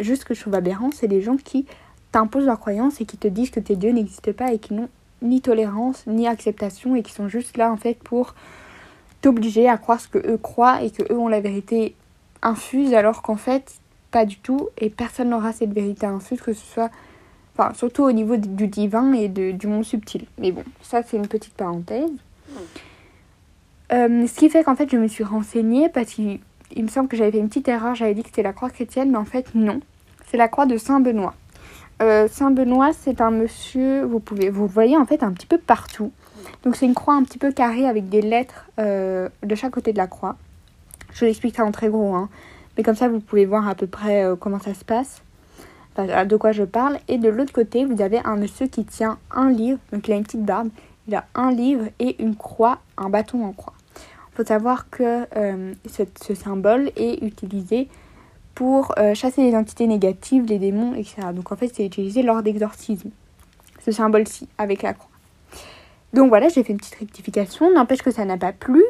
Juste 0.00 0.22
ce 0.22 0.26
que 0.26 0.34
je 0.34 0.40
trouve 0.40 0.54
aberrant, 0.54 0.90
c'est 0.92 1.06
les 1.06 1.22
gens 1.22 1.36
qui 1.36 1.66
t'imposent 2.10 2.46
leurs 2.46 2.58
croyances 2.58 3.00
et 3.00 3.04
qui 3.04 3.16
te 3.16 3.28
disent 3.28 3.50
que 3.50 3.60
tes 3.60 3.76
dieux 3.76 3.92
n'existent 3.92 4.32
pas 4.32 4.52
et 4.52 4.58
qui 4.58 4.74
n'ont 4.74 4.88
ni 5.22 5.40
tolérance 5.40 6.04
ni 6.08 6.26
acceptation 6.26 6.96
et 6.96 7.02
qui 7.02 7.12
sont 7.12 7.28
juste 7.28 7.56
là 7.56 7.72
en 7.72 7.76
fait 7.76 7.94
pour 7.94 8.34
t'obliger 9.20 9.68
à 9.68 9.78
croire 9.78 10.00
ce 10.00 10.08
que 10.08 10.18
eux 10.18 10.36
croient 10.36 10.82
et 10.82 10.90
que 10.90 11.04
eux 11.12 11.16
ont 11.16 11.28
la 11.28 11.40
vérité 11.40 11.94
infuse 12.42 12.92
alors 12.92 13.22
qu'en 13.22 13.36
fait 13.36 13.74
pas 14.10 14.26
du 14.26 14.38
tout. 14.38 14.68
Et 14.78 14.90
personne 14.90 15.30
n'aura 15.30 15.52
cette 15.52 15.72
vérité 15.72 16.06
infuse 16.06 16.40
que 16.40 16.52
ce 16.54 16.66
soit 16.66 16.90
enfin 17.56 17.72
surtout 17.72 18.02
au 18.02 18.10
niveau 18.10 18.36
du 18.36 18.66
divin 18.66 19.12
et 19.12 19.28
de, 19.28 19.52
du 19.52 19.68
monde 19.68 19.84
subtil. 19.84 20.26
Mais 20.38 20.50
bon 20.50 20.64
ça 20.82 21.04
c'est 21.04 21.16
une 21.16 21.28
petite 21.28 21.54
parenthèse 21.54 22.10
euh, 23.94 24.26
ce 24.26 24.34
qui 24.34 24.50
fait 24.50 24.64
qu'en 24.64 24.74
fait 24.74 24.90
je 24.90 24.96
me 24.96 25.06
suis 25.06 25.24
renseignée 25.24 25.88
parce 25.88 26.14
qu'il 26.14 26.40
me 26.76 26.88
semble 26.88 27.08
que 27.08 27.16
j'avais 27.16 27.30
fait 27.30 27.38
une 27.38 27.48
petite 27.48 27.68
erreur 27.68 27.94
j'avais 27.94 28.14
dit 28.14 28.22
que 28.22 28.28
c'était 28.28 28.42
la 28.42 28.52
croix 28.52 28.68
chrétienne 28.68 29.12
mais 29.12 29.18
en 29.18 29.24
fait 29.24 29.54
non 29.54 29.80
c'est 30.30 30.36
la 30.36 30.48
croix 30.48 30.66
de 30.66 30.76
Saint 30.76 31.00
Benoît 31.00 31.34
euh, 32.02 32.26
Saint 32.28 32.50
Benoît, 32.50 32.90
c'est 32.92 33.20
un 33.20 33.30
monsieur, 33.30 34.02
vous 34.02 34.18
pouvez, 34.18 34.50
vous 34.50 34.66
voyez 34.66 34.96
en 34.96 35.06
fait 35.06 35.22
un 35.22 35.30
petit 35.30 35.46
peu 35.46 35.58
partout. 35.58 36.10
Donc 36.64 36.74
c'est 36.74 36.86
une 36.86 36.94
croix 36.94 37.14
un 37.14 37.22
petit 37.22 37.38
peu 37.38 37.52
carrée 37.52 37.86
avec 37.86 38.08
des 38.08 38.20
lettres 38.20 38.68
euh, 38.80 39.28
de 39.44 39.54
chaque 39.54 39.72
côté 39.72 39.92
de 39.92 39.98
la 39.98 40.08
croix. 40.08 40.36
Je 41.12 41.24
vous 41.24 41.30
explique 41.30 41.54
ça 41.54 41.64
en 41.64 41.70
très 41.70 41.88
gros, 41.88 42.14
hein. 42.16 42.28
mais 42.76 42.82
comme 42.82 42.96
ça 42.96 43.08
vous 43.08 43.20
pouvez 43.20 43.46
voir 43.46 43.68
à 43.68 43.76
peu 43.76 43.86
près 43.86 44.26
comment 44.40 44.58
ça 44.58 44.74
se 44.74 44.84
passe, 44.84 45.22
de 45.96 46.36
quoi 46.36 46.50
je 46.50 46.64
parle. 46.64 46.98
Et 47.06 47.18
de 47.18 47.28
l'autre 47.28 47.52
côté, 47.52 47.84
vous 47.84 48.02
avez 48.02 48.18
un 48.24 48.34
monsieur 48.34 48.66
qui 48.66 48.84
tient 48.84 49.18
un 49.30 49.50
livre, 49.50 49.78
donc 49.92 50.08
il 50.08 50.12
a 50.12 50.16
une 50.16 50.24
petite 50.24 50.44
barbe, 50.44 50.70
il 51.06 51.14
a 51.14 51.24
un 51.36 51.52
livre 51.52 51.84
et 52.00 52.20
une 52.20 52.34
croix, 52.34 52.80
un 52.98 53.10
bâton 53.10 53.44
en 53.44 53.52
croix. 53.52 53.73
Faut 54.34 54.44
savoir 54.44 54.90
que 54.90 55.26
ce 55.86 56.34
symbole 56.34 56.90
est 56.96 57.22
utilisé 57.22 57.88
pour 58.54 58.94
euh, 58.98 59.14
chasser 59.14 59.42
les 59.42 59.56
entités 59.56 59.86
négatives, 59.86 60.44
les 60.46 60.58
démons, 60.58 60.94
etc. 60.94 61.28
Donc 61.34 61.52
en 61.52 61.56
fait, 61.56 61.70
c'est 61.74 61.84
utilisé 61.84 62.22
lors 62.22 62.42
d'exorcisme. 62.42 63.10
Ce 63.84 63.92
symbole-ci, 63.92 64.48
avec 64.58 64.82
la 64.82 64.94
croix. 64.94 65.10
Donc 66.12 66.28
voilà, 66.28 66.48
j'ai 66.48 66.62
fait 66.62 66.72
une 66.72 66.78
petite 66.78 66.94
rectification. 66.94 67.72
N'empêche 67.72 68.02
que 68.02 68.10
ça 68.10 68.24
n'a 68.24 68.36
pas 68.36 68.52
plu, 68.52 68.82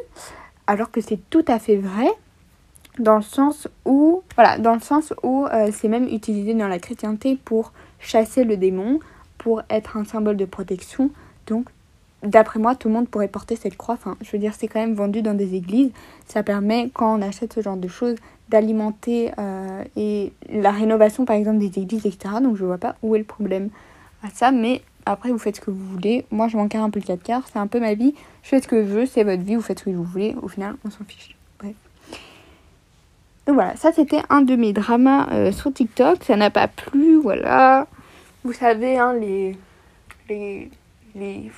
alors 0.67 0.91
que 0.91 1.01
c'est 1.01 1.19
tout 1.29 1.45
à 1.47 1.59
fait 1.59 1.77
vrai. 1.77 2.07
dans 2.99 3.17
le 3.17 3.23
sens 3.23 3.67
où, 3.83 4.23
voilà, 4.35 4.57
dans 4.57 4.73
le 4.73 4.79
sens 4.79 5.13
où 5.21 5.45
euh, 5.47 5.69
c'est 5.73 5.89
même 5.89 6.05
utilisé 6.05 6.53
dans 6.53 6.67
la 6.67 6.79
chrétienté 6.79 7.37
pour 7.43 7.73
chasser 7.99 8.43
le 8.45 8.55
démon, 8.55 8.99
pour 9.37 9.63
être 9.69 9.97
un 9.97 10.05
symbole 10.05 10.37
de 10.37 10.45
protection. 10.45 11.09
Donc, 11.47 11.67
d'après 12.25 12.59
moi, 12.59 12.75
tout 12.75 12.87
le 12.87 12.93
monde 12.93 13.07
pourrait 13.07 13.27
porter 13.27 13.55
cette 13.55 13.77
croix. 13.77 13.95
Enfin, 13.95 14.17
je 14.21 14.31
veux 14.31 14.37
dire, 14.37 14.53
c'est 14.57 14.67
quand 14.67 14.79
même 14.79 14.93
vendu 14.93 15.21
dans 15.21 15.33
des 15.33 15.55
églises. 15.55 15.91
Ça 16.25 16.43
permet, 16.43 16.89
quand 16.93 17.17
on 17.17 17.21
achète 17.21 17.53
ce 17.53 17.61
genre 17.61 17.77
de 17.77 17.87
choses, 17.87 18.15
d'alimenter 18.49 19.31
euh, 19.39 19.83
et 19.95 20.31
la 20.49 20.71
rénovation, 20.71 21.25
par 21.25 21.35
exemple, 21.35 21.59
des 21.59 21.79
églises, 21.79 22.05
etc. 22.05 22.35
Donc, 22.41 22.55
je 22.55 22.65
vois 22.65 22.77
pas 22.77 22.95
où 23.01 23.15
est 23.15 23.19
le 23.19 23.25
problème 23.25 23.69
à 24.23 24.29
ça. 24.33 24.51
Mais 24.51 24.81
après, 25.05 25.31
vous 25.31 25.37
faites 25.37 25.57
ce 25.57 25.61
que 25.61 25.71
vous 25.71 25.85
voulez. 25.85 26.25
Moi, 26.31 26.47
je 26.47 26.57
m'encarre 26.57 26.83
un 26.83 26.89
peu 26.89 26.99
le 26.99 27.05
4 27.05 27.23
quarts. 27.23 27.43
C'est 27.51 27.59
un 27.59 27.67
peu 27.67 27.79
ma 27.79 27.93
vie. 27.93 28.13
Je 28.43 28.49
fais 28.49 28.61
ce 28.61 28.67
que 28.67 28.83
je 28.83 28.89
veux. 28.89 29.05
C'est 29.05 29.23
votre 29.23 29.43
vie. 29.43 29.55
Vous 29.55 29.61
faites 29.61 29.79
ce 29.79 29.85
que 29.85 29.89
vous 29.91 30.03
voulez. 30.03 30.35
Au 30.41 30.47
final, 30.47 30.75
on 30.85 30.89
s'en 30.89 31.03
fiche. 31.05 31.35
Bref. 31.59 31.75
Donc 33.45 33.55
voilà, 33.55 33.75
ça 33.75 33.91
c'était 33.91 34.21
un 34.29 34.41
de 34.41 34.55
mes 34.55 34.73
dramas 34.73 35.27
euh, 35.31 35.51
sur 35.51 35.71
TikTok. 35.71 36.23
Ça 36.23 36.35
n'a 36.35 36.49
pas 36.49 36.67
plu, 36.67 37.15
voilà. 37.17 37.87
Vous 38.43 38.53
savez, 38.53 38.97
hein, 38.97 39.13
les. 39.13 39.55
Les. 40.29 40.71
les... 41.15 41.51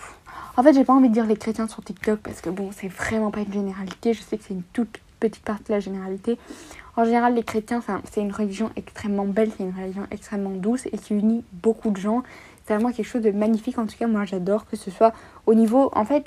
En 0.59 0.63
fait, 0.63 0.73
j'ai 0.73 0.83
pas 0.83 0.93
envie 0.93 1.09
de 1.09 1.13
dire 1.13 1.27
les 1.27 1.35
chrétiens 1.35 1.67
sur 1.67 1.83
TikTok 1.83 2.19
parce 2.19 2.41
que 2.41 2.49
bon, 2.49 2.71
c'est 2.71 2.87
vraiment 2.87 3.29
pas 3.29 3.41
une 3.41 3.53
généralité. 3.53 4.13
Je 4.13 4.23
sais 4.23 4.39
que 4.39 4.43
c'est 4.43 4.55
une 4.55 4.63
toute 4.73 4.97
petite 5.19 5.43
partie 5.43 5.65
de 5.65 5.73
la 5.73 5.79
généralité. 5.79 6.39
En 6.95 7.05
général, 7.05 7.35
les 7.35 7.43
chrétiens, 7.43 7.83
c'est 8.11 8.21
une 8.21 8.31
religion 8.31 8.71
extrêmement 8.75 9.25
belle, 9.25 9.51
c'est 9.55 9.63
une 9.63 9.79
religion 9.79 10.07
extrêmement 10.09 10.49
douce 10.49 10.87
et 10.87 10.97
qui 10.97 11.13
unit 11.13 11.43
beaucoup 11.53 11.91
de 11.91 11.97
gens. 11.97 12.23
C'est 12.65 12.73
vraiment 12.73 12.91
quelque 12.91 13.05
chose 13.05 13.21
de 13.21 13.29
magnifique. 13.29 13.77
En 13.77 13.85
tout 13.85 13.95
cas, 13.99 14.07
moi, 14.07 14.25
j'adore 14.25 14.65
que 14.65 14.75
ce 14.75 14.89
soit 14.89 15.13
au 15.45 15.53
niveau. 15.53 15.91
En 15.93 16.05
fait, 16.05 16.25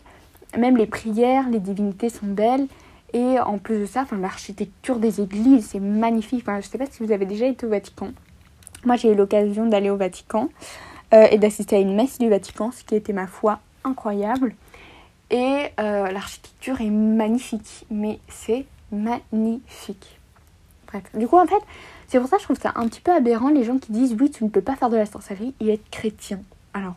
même 0.56 0.76
les 0.76 0.86
prières, 0.86 1.50
les 1.50 1.58
divinités 1.58 2.08
sont 2.08 2.26
belles. 2.26 2.68
Et 3.12 3.40
en 3.40 3.58
plus 3.58 3.80
de 3.80 3.86
ça, 3.86 4.06
l'architecture 4.12 5.00
des 5.00 5.20
églises, 5.20 5.70
c'est 5.70 5.80
magnifique. 5.80 6.44
Je 6.46 6.52
ne 6.52 6.60
sais 6.60 6.78
pas 6.78 6.86
si 6.86 7.04
vous 7.04 7.10
avez 7.10 7.26
déjà 7.26 7.46
été 7.46 7.66
au 7.66 7.70
Vatican. 7.70 8.12
Moi, 8.84 8.94
j'ai 8.94 9.10
eu 9.10 9.16
l'occasion 9.16 9.66
d'aller 9.66 9.90
au 9.90 9.96
Vatican 9.96 10.50
euh, 11.14 11.26
et 11.32 11.38
d'assister 11.38 11.74
à 11.74 11.80
une 11.80 11.96
messe 11.96 12.18
du 12.18 12.28
Vatican, 12.28 12.70
ce 12.70 12.84
qui 12.84 12.94
était, 12.94 13.12
ma 13.12 13.26
foi, 13.26 13.58
incroyable. 13.84 14.54
Et 15.30 15.68
euh, 15.78 16.10
l'architecture 16.10 16.80
est 16.80 16.90
magnifique, 16.90 17.86
mais 17.90 18.18
c'est 18.28 18.66
magnifique. 18.90 20.18
Bref, 20.88 21.04
du 21.14 21.28
coup, 21.28 21.38
en 21.38 21.46
fait, 21.46 21.62
c'est 22.08 22.18
pour 22.18 22.28
ça 22.28 22.36
que 22.36 22.42
je 22.42 22.46
trouve 22.46 22.60
ça 22.60 22.72
un 22.74 22.88
petit 22.88 23.00
peu 23.00 23.12
aberrant 23.12 23.48
les 23.48 23.62
gens 23.62 23.78
qui 23.78 23.92
disent 23.92 24.16
oui, 24.18 24.30
tu 24.30 24.42
ne 24.44 24.48
peux 24.48 24.60
pas 24.60 24.74
faire 24.74 24.90
de 24.90 24.96
la 24.96 25.06
sorcellerie 25.06 25.54
et 25.60 25.74
être 25.74 25.88
chrétien. 25.90 26.40
Alors, 26.74 26.94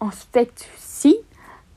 en 0.00 0.10
fait, 0.10 0.68
si, 0.76 1.16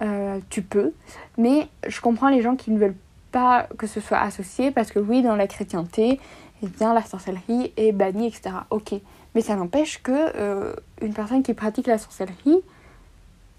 euh, 0.01 0.39
tu 0.49 0.61
peux, 0.61 0.93
mais 1.37 1.67
je 1.87 2.01
comprends 2.01 2.29
les 2.29 2.41
gens 2.41 2.55
qui 2.55 2.71
ne 2.71 2.79
veulent 2.79 2.95
pas 3.31 3.67
que 3.77 3.85
ce 3.85 3.99
soit 3.99 4.19
associé 4.19 4.71
parce 4.71 4.91
que 4.91 4.99
oui, 4.99 5.21
dans 5.21 5.35
la 5.35 5.45
chrétienté, 5.45 6.19
eh 6.63 6.67
bien, 6.67 6.93
la 6.93 7.03
sorcellerie 7.03 7.73
est 7.77 7.91
bannie, 7.91 8.27
etc. 8.27 8.55
Ok, 8.69 8.93
mais 9.35 9.41
ça 9.41 9.55
n'empêche 9.55 10.01
que 10.01 10.11
euh, 10.35 10.73
une 11.01 11.13
personne 11.13 11.43
qui 11.43 11.53
pratique 11.53 11.87
la 11.87 11.97
sorcellerie, 11.97 12.61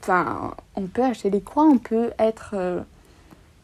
enfin, 0.03 0.55
on 0.77 0.83
peut 0.83 1.03
acheter 1.03 1.31
des 1.31 1.41
croix, 1.41 1.65
on 1.65 1.79
peut 1.79 2.11
être 2.19 2.53
euh, 2.55 2.81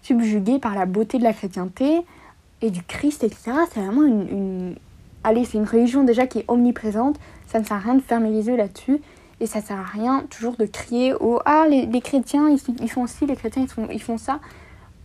subjugué 0.03 0.59
par 0.59 0.75
la 0.75 0.87
beauté 0.87 1.19
de 1.19 1.23
la 1.23 1.33
chrétienté 1.33 2.01
et 2.63 2.71
du 2.71 2.83
Christ, 2.83 3.25
etc. 3.25 3.53
C'est 3.73 3.81
vraiment 3.81 4.03
une, 4.03 4.77
Allez, 5.25 5.45
c'est 5.45 5.59
une 5.59 5.65
religion 5.65 6.05
déjà 6.05 6.27
qui 6.27 6.39
est 6.41 6.45
omniprésente, 6.47 7.19
ça 7.49 7.59
ne 7.59 7.65
sert 7.65 7.77
à 7.77 7.81
rien 7.81 7.95
de 7.95 8.03
fermer 8.03 8.31
les 8.31 8.47
yeux 8.47 8.57
là-dessus. 8.57 9.01
Et 9.39 9.47
ça 9.47 9.61
sert 9.61 9.79
à 9.79 9.83
rien 9.83 10.25
toujours 10.31 10.57
de 10.57 10.65
crier 10.65 11.13
au 11.13 11.41
Ah, 11.45 11.67
les, 11.69 12.01
chrétiens, 12.01 12.49
ils, 12.49 12.59
ils, 12.81 12.91
font 12.91 13.07
ci, 13.07 13.27
les 13.27 13.37
chrétiens, 13.37 13.63
ils 13.63 13.69
font, 13.69 13.87
ils 13.93 14.01
font 14.01 14.17
ça 14.17 14.41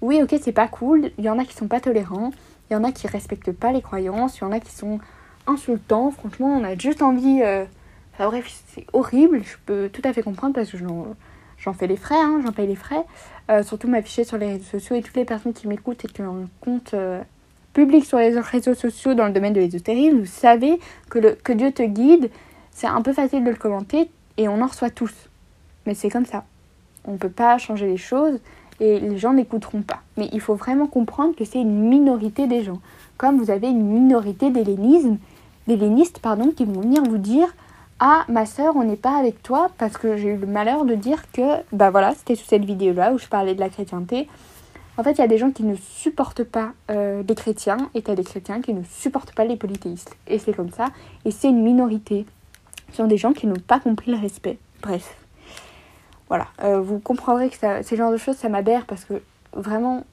oui, 0.02 0.20
ok, 0.22 0.36
c'est 0.42 0.52
pas 0.52 0.68
cool. 0.68 1.12
Il 1.18 1.24
y 1.24 1.30
en 1.30 1.38
a 1.38 1.46
qui 1.46 1.54
sont 1.54 1.68
pas 1.68 1.80
tolérants. 1.80 2.32
Il 2.70 2.74
y 2.74 2.76
en 2.76 2.84
a 2.84 2.92
qui 2.92 3.08
respectent 3.08 3.52
pas 3.52 3.72
les 3.72 3.82
croyances. 3.82 4.38
Il 4.38 4.42
y 4.42 4.44
en 4.46 4.52
a 4.52 4.60
qui 4.60 4.72
sont 4.72 5.00
insultants. 5.46 6.12
Franchement, 6.12 6.58
on 6.60 6.64
a 6.64 6.76
juste 6.76 7.02
envie. 7.02 7.42
Euh, 7.44 7.66
bref, 8.28 8.64
c'est 8.68 8.86
horrible. 8.94 9.42
Je 9.44 9.56
peux 9.66 9.90
tout 9.90 10.02
à 10.04 10.14
fait 10.14 10.24
comprendre 10.24 10.54
parce 10.54 10.72
que 10.72 10.78
j'en 10.78 11.74
fais 11.74 11.88
les 11.88 11.98
frais, 11.98 12.20
hein, 12.20 12.42
j'en 12.44 12.52
paye 12.52 12.68
les 12.68 12.76
frais. 12.76 13.04
Euh, 13.50 13.64
surtout 13.64 13.88
m'afficher 13.88 14.24
sur 14.24 14.38
les 14.38 14.54
réseaux 14.54 14.80
sociaux 14.80 14.96
et 14.96 15.02
toutes 15.02 15.16
les 15.16 15.26
personnes 15.26 15.54
qui 15.54 15.68
m'écoutent 15.68 16.06
et 16.06 16.08
qui 16.08 16.22
ont 16.22 16.44
un 16.44 16.50
compte 16.62 16.94
euh, 16.94 17.22
public 17.74 18.06
sur 18.06 18.18
les 18.18 18.40
réseaux 18.40 18.76
sociaux 18.76 19.14
dans 19.14 19.26
le 19.26 19.34
domaine 19.34 19.54
de 19.54 19.60
l'ésotérisme, 19.60 20.20
vous 20.20 20.26
savez 20.26 20.80
que 21.10 21.54
Dieu 21.54 21.72
te 21.72 21.84
guide. 21.84 22.30
C'est 22.72 22.88
un 22.88 23.02
peu 23.02 23.14
facile 23.14 23.44
de 23.44 23.50
le 23.50 23.56
commenter 23.56 24.10
et 24.38 24.48
on 24.48 24.62
en 24.62 24.68
reçoit 24.68 24.90
tous. 24.90 25.14
Mais 25.86 25.94
c'est 25.94 26.10
comme 26.10 26.26
ça. 26.26 26.46
On 27.06 27.14
ne 27.14 27.18
peut 27.18 27.30
pas 27.30 27.58
changer 27.58 27.88
les 27.88 27.98
choses 27.98 28.40
et 28.80 29.00
les 29.00 29.18
gens 29.18 29.34
n'écouteront 29.34 29.82
pas. 29.82 30.02
Mais 30.18 30.30
il 30.32 30.42
faut 30.42 30.56
vraiment 30.56 30.88
comprendre 30.88 31.36
que 31.36 31.46
c'est 31.46 31.62
une 31.62 31.90
minorité 31.90 32.48
des 32.48 32.64
gens. 32.64 32.80
Comme 33.18 33.38
vous 33.38 33.52
avez 33.52 33.68
une 33.70 33.86
minorité 33.86 34.50
d'hellénistes 34.52 36.20
pardon, 36.20 36.52
qui 36.56 36.66
vont 36.66 36.82
venir 36.82 37.04
vous 37.04 37.18
dire 37.18 37.48
Ah, 38.04 38.26
ma 38.28 38.48
soeur, 38.48 38.76
on 38.76 38.84
n'est 38.84 38.96
pas 38.96 39.16
avec 39.16 39.44
toi 39.44 39.70
parce 39.78 39.96
que 39.96 40.18
j'ai 40.18 40.30
eu 40.30 40.36
le 40.36 40.48
malheur 40.48 40.86
de 40.86 40.96
dire 40.96 41.32
que, 41.32 41.62
bah 41.72 41.92
voilà, 41.92 42.16
c'était 42.16 42.34
sous 42.34 42.48
cette 42.48 42.66
vidéo-là 42.66 43.14
où 43.14 43.20
je 43.20 43.28
parlais 43.28 43.54
de 43.54 43.60
la 43.60 43.70
chrétienté. 43.70 44.28
En 44.98 45.04
fait, 45.04 45.12
il 45.12 45.20
y 45.20 45.24
a 45.24 45.28
des 45.28 45.38
gens 45.38 45.52
qui 45.52 45.62
ne 45.62 45.76
supportent 45.76 46.44
pas 46.44 46.74
euh, 46.90 47.22
les 47.22 47.36
chrétiens 47.36 47.92
et 47.94 48.04
il 48.06 48.16
des 48.16 48.24
chrétiens 48.24 48.60
qui 48.60 48.74
ne 48.74 48.82
supportent 48.84 49.36
pas 49.36 49.46
les 49.46 49.56
polythéistes. 49.56 50.18
Et 50.26 50.40
c'est 50.40 50.52
comme 50.52 50.72
ça. 50.72 50.88
Et 51.26 51.32
c'est 51.32 51.50
une 51.50 51.62
minorité. 51.62 52.26
Ce 52.90 52.98
sont 52.98 53.06
des 53.06 53.18
gens 53.18 53.34
qui 53.34 53.46
n'ont 53.46 53.54
pas 53.54 53.80
compris 53.80 54.10
le 54.10 54.18
respect. 54.18 54.58
Bref. 54.82 55.16
Voilà, 56.28 56.48
euh, 56.64 56.82
vous 56.82 56.98
comprendrez 56.98 57.52
que 57.52 57.58
ça, 57.58 57.84
ces 57.84 57.98
genres 57.98 58.12
de 58.12 58.18
choses, 58.18 58.38
ça 58.38 58.50
m'aberre 58.50 58.88
parce 58.88 59.06
que 59.06 59.22
vraiment, 59.54 60.06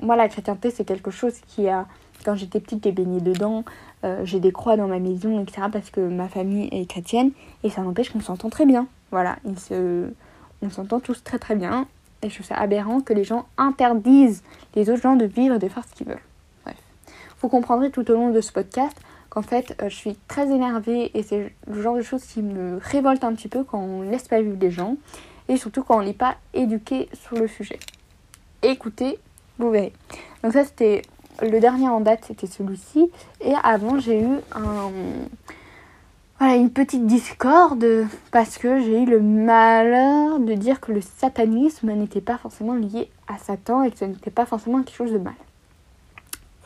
moi, 0.00 0.14
la 0.14 0.28
chrétienté, 0.28 0.70
c'est 0.70 0.84
quelque 0.84 1.10
chose 1.10 1.34
qui 1.48 1.68
a, 1.68 1.86
quand 2.24 2.36
j'étais 2.36 2.60
petite, 2.60 2.84
j'ai 2.84 2.92
baigné 2.92 3.20
dedans. 3.20 3.64
Euh, 4.04 4.24
j'ai 4.24 4.38
des 4.38 4.52
croix 4.52 4.76
dans 4.76 4.86
ma 4.86 4.98
maison, 4.98 5.40
etc. 5.42 5.68
parce 5.72 5.90
que 5.90 6.00
ma 6.00 6.28
famille 6.28 6.68
est 6.72 6.88
chrétienne 6.88 7.30
et 7.62 7.70
ça 7.70 7.82
n'empêche 7.82 8.10
qu'on 8.10 8.20
s'entend 8.20 8.50
très 8.50 8.66
bien. 8.66 8.86
Voilà, 9.10 9.36
on 9.44 10.70
s'entend 10.70 11.00
tous 11.00 11.24
très 11.24 11.38
très 11.38 11.54
bien 11.54 11.86
et 12.22 12.28
je 12.28 12.34
trouve 12.34 12.46
ça 12.46 12.56
aberrant 12.56 13.00
que 13.00 13.12
les 13.12 13.24
gens 13.24 13.46
interdisent 13.56 14.42
les 14.74 14.90
autres 14.90 15.02
gens 15.02 15.16
de 15.16 15.24
vivre 15.24 15.54
et 15.54 15.58
de 15.58 15.68
faire 15.68 15.84
ce 15.88 15.94
qu'ils 15.94 16.06
veulent. 16.06 16.22
Bref, 16.64 16.76
vous 17.40 17.48
comprendrez 17.48 17.90
tout 17.90 18.10
au 18.10 18.14
long 18.14 18.30
de 18.30 18.40
ce 18.40 18.52
podcast 18.52 18.96
qu'en 19.30 19.42
fait, 19.42 19.76
euh, 19.80 19.88
je 19.88 19.94
suis 19.94 20.16
très 20.28 20.50
énervée 20.50 21.10
et 21.16 21.22
c'est 21.22 21.52
le 21.66 21.82
genre 21.82 21.96
de 21.96 22.02
choses 22.02 22.24
qui 22.24 22.42
me 22.42 22.78
révolte 22.82 23.24
un 23.24 23.34
petit 23.34 23.48
peu 23.48 23.64
quand 23.64 23.78
on 23.78 24.02
laisse 24.02 24.28
pas 24.28 24.40
vivre 24.42 24.58
les 24.60 24.70
gens 24.70 24.96
et 25.48 25.56
surtout 25.56 25.82
quand 25.82 25.98
on 25.98 26.02
n'est 26.02 26.12
pas 26.12 26.36
éduqué 26.52 27.08
sur 27.12 27.36
le 27.36 27.48
sujet. 27.48 27.78
Écoutez, 28.62 29.18
vous 29.58 29.70
verrez. 29.70 29.92
Donc 30.42 30.52
ça 30.52 30.64
c'était 30.64 31.02
le 31.42 31.60
dernier 31.60 31.88
en 31.88 32.00
date, 32.00 32.24
c'était 32.26 32.46
celui-ci. 32.46 33.10
Et 33.40 33.52
avant 33.62 33.98
j'ai 33.98 34.20
eu 34.22 34.38
une 36.40 36.70
petite 36.70 37.06
discorde 37.06 38.06
parce 38.30 38.58
que 38.58 38.80
j'ai 38.80 39.02
eu 39.02 39.06
le 39.06 39.20
malheur 39.20 40.38
de 40.40 40.54
dire 40.54 40.80
que 40.80 40.92
le 40.92 41.00
satanisme 41.00 41.92
n'était 41.92 42.20
pas 42.20 42.38
forcément 42.38 42.74
lié 42.74 43.10
à 43.28 43.38
Satan 43.38 43.82
et 43.82 43.90
que 43.90 43.98
ce 43.98 44.04
n'était 44.04 44.30
pas 44.30 44.46
forcément 44.46 44.82
quelque 44.82 44.96
chose 44.96 45.12
de 45.12 45.18
mal. 45.18 45.34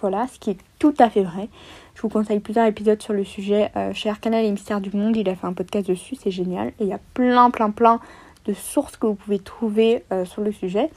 Voilà, 0.01 0.27
ce 0.29 0.39
qui 0.39 0.51
est 0.51 0.59
tout 0.79 0.95
à 0.99 1.11
fait 1.11 1.23
vrai. 1.23 1.49
Je 1.95 2.03
vous 2.03 2.09
conseille 2.09 2.39
plusieurs 2.39 2.67
épisodes 2.67 3.03
sur 3.03 3.13
le 3.13 3.25
sujet 3.25 3.73
euh, 3.77 3.93
chez 3.93 4.09
Arcana 4.09 4.43
et 4.43 4.51
Mystères 4.51 4.81
du 4.81 4.97
Monde. 4.97 5.17
Il 5.17 5.29
a 5.29 5.35
fait 5.35 5.47
un 5.47 5.53
podcast 5.53 5.89
dessus, 5.89 6.15
c'est 6.15 6.31
génial. 6.31 6.69
Et 6.79 6.85
il 6.85 6.87
y 6.87 6.93
a 6.93 7.01
plein, 7.15 7.51
plein, 7.51 7.71
plein 7.71 8.01
de 8.45 8.53
sources 8.53 8.97
que 8.97 9.07
vous 9.07 9.15
pouvez 9.15 9.41
trouver 9.41 10.05
euh, 10.13 10.25
sur 10.25 10.43
le 10.43 10.53
sujet. 10.53 10.91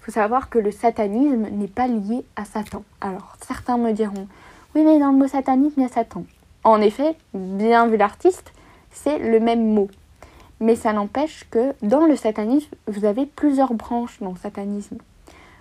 Faut 0.00 0.10
savoir 0.10 0.48
que 0.48 0.58
le 0.58 0.70
satanisme 0.70 1.48
n'est 1.50 1.68
pas 1.68 1.86
lié 1.86 2.24
à 2.36 2.44
Satan. 2.44 2.82
Alors, 3.00 3.36
certains 3.46 3.76
me 3.76 3.92
diront, 3.92 4.26
oui, 4.74 4.82
mais 4.82 4.98
dans 4.98 5.10
le 5.10 5.18
mot 5.18 5.26
satanisme, 5.26 5.74
il 5.78 5.82
y 5.82 5.86
a 5.86 5.88
Satan. 5.88 6.24
En 6.64 6.80
effet, 6.80 7.16
bien 7.34 7.86
vu 7.86 7.96
l'artiste, 7.96 8.52
c'est 8.90 9.18
le 9.18 9.40
même 9.40 9.74
mot. 9.74 9.88
Mais 10.60 10.76
ça 10.76 10.92
n'empêche 10.92 11.46
que 11.50 11.74
dans 11.82 12.06
le 12.06 12.16
satanisme, 12.16 12.74
vous 12.86 13.04
avez 13.04 13.26
plusieurs 13.26 13.74
branches 13.74 14.18
dans 14.20 14.30
le 14.30 14.36
satanisme. 14.36 14.98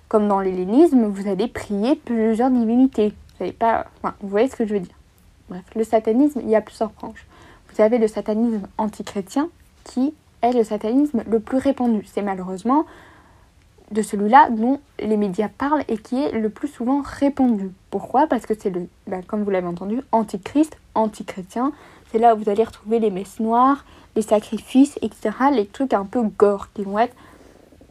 Comme 0.07 0.27
dans 0.27 0.39
l'hellénisme, 0.39 1.05
vous 1.05 1.27
allez 1.27 1.47
prier 1.47 1.95
plusieurs 1.95 2.49
divinités. 2.49 3.09
Vous, 3.09 3.37
savez 3.39 3.51
pas... 3.51 3.87
Enfin, 3.97 4.15
vous 4.21 4.27
voyez 4.27 4.49
ce 4.49 4.55
que 4.55 4.65
je 4.65 4.73
veux 4.73 4.79
dire. 4.79 4.95
Bref, 5.49 5.63
le 5.75 5.83
satanisme, 5.83 6.41
il 6.43 6.49
y 6.49 6.55
a 6.55 6.61
plusieurs 6.61 6.89
branches. 6.91 7.25
Vous 7.71 7.81
avez 7.81 7.97
le 7.97 8.07
satanisme 8.07 8.67
antichrétien 8.77 9.49
qui 9.83 10.13
est 10.41 10.51
le 10.51 10.63
satanisme 10.63 11.23
le 11.27 11.39
plus 11.39 11.57
répandu. 11.57 12.05
C'est 12.05 12.21
malheureusement 12.21 12.85
de 13.91 14.01
celui-là 14.01 14.49
dont 14.51 14.79
les 14.99 15.17
médias 15.17 15.49
parlent 15.49 15.83
et 15.87 15.97
qui 15.97 16.21
est 16.21 16.31
le 16.31 16.49
plus 16.49 16.67
souvent 16.67 17.01
répandu. 17.01 17.71
Pourquoi? 17.89 18.27
Parce 18.27 18.45
que 18.45 18.53
c'est 18.57 18.69
le, 18.69 18.87
bah, 19.07 19.17
comme 19.25 19.43
vous 19.43 19.49
l'avez 19.49 19.67
entendu, 19.67 20.01
antichrist, 20.11 20.77
antichrétien. 20.95 21.71
C'est 22.11 22.19
là 22.19 22.35
où 22.35 22.39
vous 22.39 22.49
allez 22.49 22.63
retrouver 22.63 22.99
les 22.99 23.11
messes 23.11 23.39
noires, 23.39 23.85
les 24.15 24.21
sacrifices, 24.21 24.97
etc. 25.01 25.31
Les 25.51 25.65
trucs 25.65 25.93
un 25.93 26.05
peu 26.05 26.21
gore 26.23 26.71
qui 26.73 26.83
vont 26.83 26.99
être. 26.99 27.15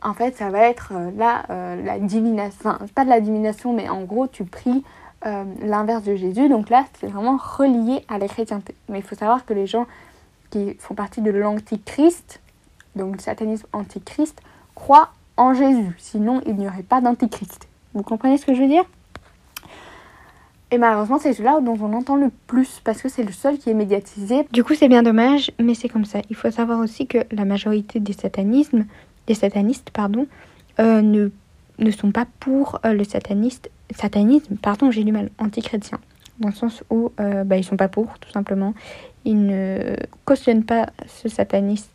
En 0.02 0.14
fait, 0.14 0.37
ça 0.37 0.50
va 0.50 0.61
être 0.61 0.93
euh, 0.95 1.11
là 1.17 1.45
euh, 1.50 1.83
la 1.85 1.99
divination. 1.99 2.59
Enfin, 2.61 2.78
pas 2.95 3.05
de 3.05 3.11
la 3.11 3.21
divination, 3.21 3.73
mais 3.73 3.88
en 3.88 4.02
gros, 4.05 4.28
tu 4.28 4.45
pries 4.45 4.85
euh, 5.26 5.45
l'inverse 5.62 6.05
de 6.05 6.14
Jésus. 6.14 6.49
Donc 6.49 6.71
là, 6.71 6.85
c'est 7.00 7.09
vraiment 7.09 7.37
relié 7.37 8.05
à 8.09 8.19
la 8.19 8.28
chrétienté. 8.28 8.75
Mais 8.88 8.99
il 8.99 9.05
faut 9.05 9.17
savoir 9.17 9.45
que 9.45 9.52
les 9.52 9.67
gens 9.67 9.87
qui 10.50 10.75
font 10.78 10.95
partie 10.95 11.21
de 11.21 11.31
l'antichrist, 11.31 12.40
donc 12.95 13.17
le 13.17 13.21
satanisme 13.21 13.67
antichrist, 13.73 14.40
croient 14.76 15.11
en 15.38 15.54
Jésus. 15.54 15.95
Sinon, 15.97 16.42
il 16.47 16.57
n'y 16.57 16.66
aurait 16.66 16.83
pas 16.83 17.00
d'antichrist. 17.00 17.68
Vous 17.95 18.02
comprenez 18.02 18.37
ce 18.37 18.45
que 18.45 18.54
je 18.54 18.61
veux 18.61 18.68
dire? 18.68 18.85
Et 20.71 20.76
malheureusement, 20.76 21.18
c'est 21.18 21.33
celui-là 21.33 21.61
dont 21.62 21.78
on 21.80 21.95
entend 21.95 22.16
le 22.16 22.30
plus 22.47 22.80
parce 22.85 23.00
que 23.00 23.09
c'est 23.09 23.23
le 23.23 23.33
seul 23.33 23.57
qui 23.57 23.71
est 23.71 23.75
médiatisé. 23.75 24.47
Du 24.52 24.62
coup, 24.62 24.75
c'est 24.75 24.88
bien 24.88 25.02
dommage, 25.02 25.50
mais 25.59 25.75
c'est 25.75 25.88
comme 25.88 26.04
ça. 26.04 26.21
Il 26.28 26.37
faut 26.37 26.50
savoir 26.50 26.80
aussi 26.80 27.07
que 27.07 27.18
la 27.30 27.47
majorité 27.47 28.00
des 28.00 28.12
satanismes, 28.12 28.85
des 29.26 29.35
satanistes, 29.35 29.90
pardon, 29.90 30.26
euh, 30.78 31.00
ne, 31.00 31.30
ne 31.78 31.90
sont 31.90 32.12
pas 32.12 32.26
pour 32.38 32.80
euh, 32.85 32.92
le 32.92 33.04
sataniste, 33.04 33.71
satanisme, 33.97 34.57
pardon, 34.57 34.90
j'ai 34.90 35.04
du 35.04 35.12
mal, 35.12 35.30
anti-chrétien. 35.38 35.99
Dans 36.38 36.49
le 36.49 36.54
sens 36.54 36.85
où 36.90 37.12
euh, 37.18 37.45
bah, 37.45 37.57
ils 37.57 37.64
sont 37.64 37.78
pas 37.78 37.88
pour, 37.88 38.18
tout 38.18 38.30
simplement. 38.30 38.75
Ils 39.25 39.47
ne 39.47 39.97
cautionnent 40.26 40.64
pas 40.64 40.90
ce 41.07 41.30
satanisme 41.30 41.88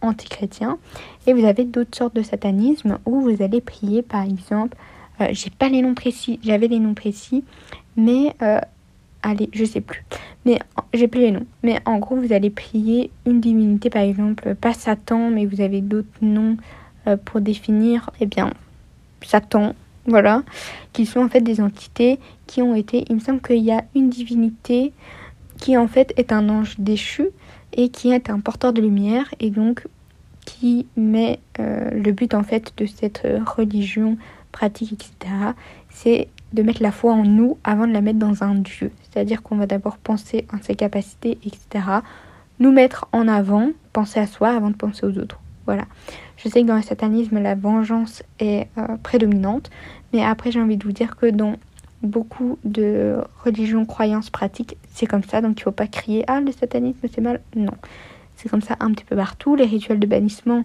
anti-chrétien. 0.00 0.78
Et 1.26 1.32
vous 1.32 1.44
avez 1.44 1.64
d'autres 1.64 1.96
sortes 1.96 2.14
de 2.14 2.22
satanisme 2.22 2.98
où 3.06 3.20
vous 3.20 3.42
allez 3.42 3.60
prier, 3.60 4.02
par 4.02 4.22
exemple, 4.22 4.76
euh, 5.20 5.28
j'ai 5.32 5.50
pas 5.50 5.68
les 5.68 5.82
noms 5.82 5.94
précis, 5.94 6.38
j'avais 6.42 6.68
les 6.68 6.78
noms 6.78 6.94
précis, 6.94 7.44
mais 7.96 8.34
euh, 8.42 8.60
allez, 9.22 9.50
je 9.52 9.64
sais 9.64 9.80
plus. 9.80 10.04
Mais 10.46 10.58
j'ai 10.94 11.08
plus 11.08 11.20
les 11.20 11.30
noms. 11.30 11.46
Mais 11.62 11.78
en 11.84 11.98
gros, 11.98 12.16
vous 12.16 12.32
allez 12.32 12.50
prier 12.50 13.10
une 13.26 13.40
divinité, 13.40 13.90
par 13.90 14.02
exemple, 14.02 14.54
pas 14.54 14.72
Satan, 14.72 15.30
mais 15.30 15.46
vous 15.46 15.60
avez 15.60 15.80
d'autres 15.80 16.08
noms 16.22 16.56
euh, 17.06 17.16
pour 17.16 17.40
définir, 17.40 18.10
eh 18.20 18.26
bien, 18.26 18.52
Satan, 19.22 19.74
voilà, 20.06 20.42
qui 20.92 21.04
sont 21.06 21.20
en 21.20 21.28
fait 21.28 21.42
des 21.42 21.60
entités 21.60 22.18
qui 22.46 22.62
ont 22.62 22.74
été, 22.74 23.04
il 23.08 23.16
me 23.16 23.20
semble 23.20 23.40
qu'il 23.40 23.62
y 23.62 23.70
a 23.70 23.84
une 23.94 24.08
divinité 24.08 24.92
qui 25.58 25.76
en 25.76 25.88
fait 25.88 26.12
est 26.16 26.32
un 26.32 26.48
ange 26.48 26.76
déchu 26.78 27.28
et 27.72 27.88
qui 27.88 28.10
est 28.10 28.30
un 28.30 28.40
porteur 28.40 28.72
de 28.72 28.80
lumière 28.80 29.32
et 29.40 29.50
donc 29.50 29.86
qui 30.44 30.86
met 30.96 31.38
le 31.58 32.10
but 32.12 32.34
en 32.34 32.42
fait 32.42 32.72
de 32.78 32.86
cette 32.86 33.26
religion 33.56 34.16
pratique, 34.52 34.92
etc., 34.92 35.34
c'est 35.90 36.28
de 36.52 36.62
mettre 36.62 36.82
la 36.82 36.92
foi 36.92 37.12
en 37.12 37.24
nous 37.24 37.58
avant 37.64 37.86
de 37.86 37.92
la 37.92 38.00
mettre 38.00 38.18
dans 38.18 38.42
un 38.42 38.54
Dieu. 38.54 38.90
C'est-à-dire 39.02 39.42
qu'on 39.42 39.56
va 39.56 39.66
d'abord 39.66 39.98
penser 39.98 40.46
en 40.52 40.60
ses 40.60 40.74
capacités, 40.74 41.38
etc., 41.44 41.84
nous 42.58 42.72
mettre 42.72 43.08
en 43.12 43.28
avant, 43.28 43.70
penser 43.92 44.20
à 44.20 44.26
soi 44.26 44.50
avant 44.50 44.70
de 44.70 44.76
penser 44.76 45.06
aux 45.06 45.18
autres. 45.18 45.40
Voilà. 45.66 45.84
Je 46.36 46.48
sais 46.48 46.62
que 46.62 46.66
dans 46.66 46.76
le 46.76 46.82
satanisme, 46.82 47.38
la 47.38 47.54
vengeance 47.54 48.22
est 48.38 48.68
euh, 48.78 48.96
prédominante, 49.02 49.70
mais 50.12 50.24
après, 50.24 50.50
j'ai 50.50 50.60
envie 50.60 50.76
de 50.76 50.84
vous 50.84 50.92
dire 50.92 51.16
que 51.16 51.26
dans 51.26 51.56
beaucoup 52.02 52.58
de 52.64 53.18
religions, 53.44 53.84
croyances, 53.84 54.30
pratiques, 54.30 54.76
c'est 54.92 55.06
comme 55.06 55.22
ça, 55.22 55.40
donc 55.40 55.58
il 55.58 55.60
ne 55.60 55.64
faut 55.64 55.72
pas 55.72 55.86
crier 55.86 56.24
Ah, 56.26 56.40
le 56.40 56.52
satanisme, 56.52 57.06
c'est 57.12 57.20
mal. 57.20 57.40
Non. 57.54 57.74
C'est 58.36 58.48
comme 58.48 58.62
ça 58.62 58.76
un 58.80 58.90
petit 58.92 59.04
peu 59.04 59.16
partout. 59.16 59.54
Les 59.54 59.66
rituels 59.66 60.00
de 60.00 60.06
bannissement, 60.06 60.64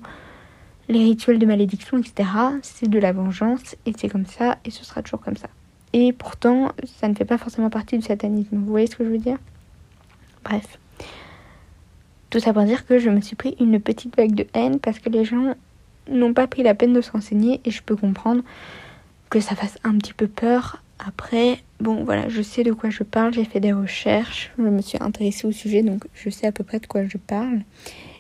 les 0.88 1.00
rituels 1.00 1.40
de 1.40 1.46
malédiction, 1.46 1.98
etc. 1.98 2.30
C'est 2.62 2.90
de 2.90 3.00
la 3.00 3.12
vengeance 3.12 3.76
et 3.86 3.94
c'est 3.98 4.08
comme 4.08 4.26
ça 4.26 4.58
et 4.64 4.72
ce 4.72 4.86
sera 4.86 5.02
toujours 5.02 5.22
comme 5.22 5.36
ça. 5.36 5.50
Et 5.94 6.14
pourtant, 6.14 6.72
ça 6.86 7.08
ne 7.08 7.16
fait 7.16 7.26
pas 7.26 7.38
forcément 7.38 7.70
partie 7.70 7.98
du 7.98 8.06
satanisme. 8.06 8.58
Vous 8.58 8.66
voyez 8.66 8.88
ce 8.88 8.96
que 8.96 9.04
je 9.04 9.10
veux 9.10 9.18
dire? 9.18 9.38
Bref. 10.44 10.78
Tout 12.30 12.40
ça 12.40 12.54
pour 12.54 12.64
dire 12.64 12.86
que 12.86 13.00
je 13.00 13.10
me 13.10 13.22
suis 13.22 13.36
pris 13.36 13.56
une 13.60 13.80
petite 13.80 14.16
vague 14.16 14.36
de 14.36 14.48
haine 14.54 14.80
parce 14.80 15.00
que 15.00 15.10
les 15.10 15.26
gens 15.26 15.56
n'ont 16.10 16.34
pas 16.34 16.48
pris 16.48 16.64
la 16.64 16.76
peine 16.76 16.94
de 16.94 17.02
se 17.02 17.12
renseigner 17.12 17.62
et 17.66 17.72
je 17.72 17.82
peux 17.82 17.96
comprendre 17.96 18.42
que 19.30 19.40
ça 19.40 19.56
fasse 19.56 19.78
un 19.84 19.98
petit 19.98 20.14
peu 20.14 20.28
peur. 20.28 20.84
Après, 21.00 21.60
bon 21.80 22.04
voilà, 22.04 22.30
je 22.30 22.42
sais 22.42 22.64
de 22.64 22.72
quoi 22.72 22.90
je 22.90 23.04
parle, 23.04 23.34
j'ai 23.34 23.44
fait 23.44 23.60
des 23.60 23.74
recherches, 23.74 24.52
je 24.58 24.64
me 24.64 24.82
suis 24.82 24.98
intéressée 25.02 25.46
au 25.46 25.52
sujet 25.52 25.84
donc 25.84 26.06
je 26.14 26.30
sais 26.30 26.48
à 26.48 26.52
peu 26.52 26.64
près 26.64 26.80
de 26.80 26.88
quoi 26.88 27.06
je 27.06 27.18
parle. 27.18 27.62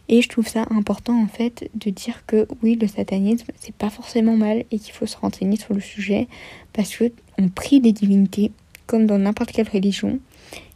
Et 0.07 0.21
je 0.21 0.29
trouve 0.29 0.47
ça 0.47 0.65
important 0.69 1.19
en 1.19 1.27
fait 1.27 1.69
de 1.73 1.89
dire 1.89 2.25
que 2.27 2.47
oui, 2.61 2.77
le 2.79 2.87
satanisme 2.87 3.47
c'est 3.59 3.73
pas 3.73 3.89
forcément 3.89 4.35
mal 4.35 4.65
et 4.71 4.77
qu'il 4.77 4.93
faut 4.93 5.07
se 5.07 5.17
renseigner 5.17 5.57
sur 5.57 5.73
le 5.73 5.79
sujet 5.79 6.27
parce 6.73 6.95
que 6.95 7.11
on 7.37 7.49
prie 7.49 7.79
des 7.79 7.91
divinités 7.91 8.51
comme 8.87 9.05
dans 9.05 9.17
n'importe 9.17 9.51
quelle 9.51 9.69
religion 9.69 10.19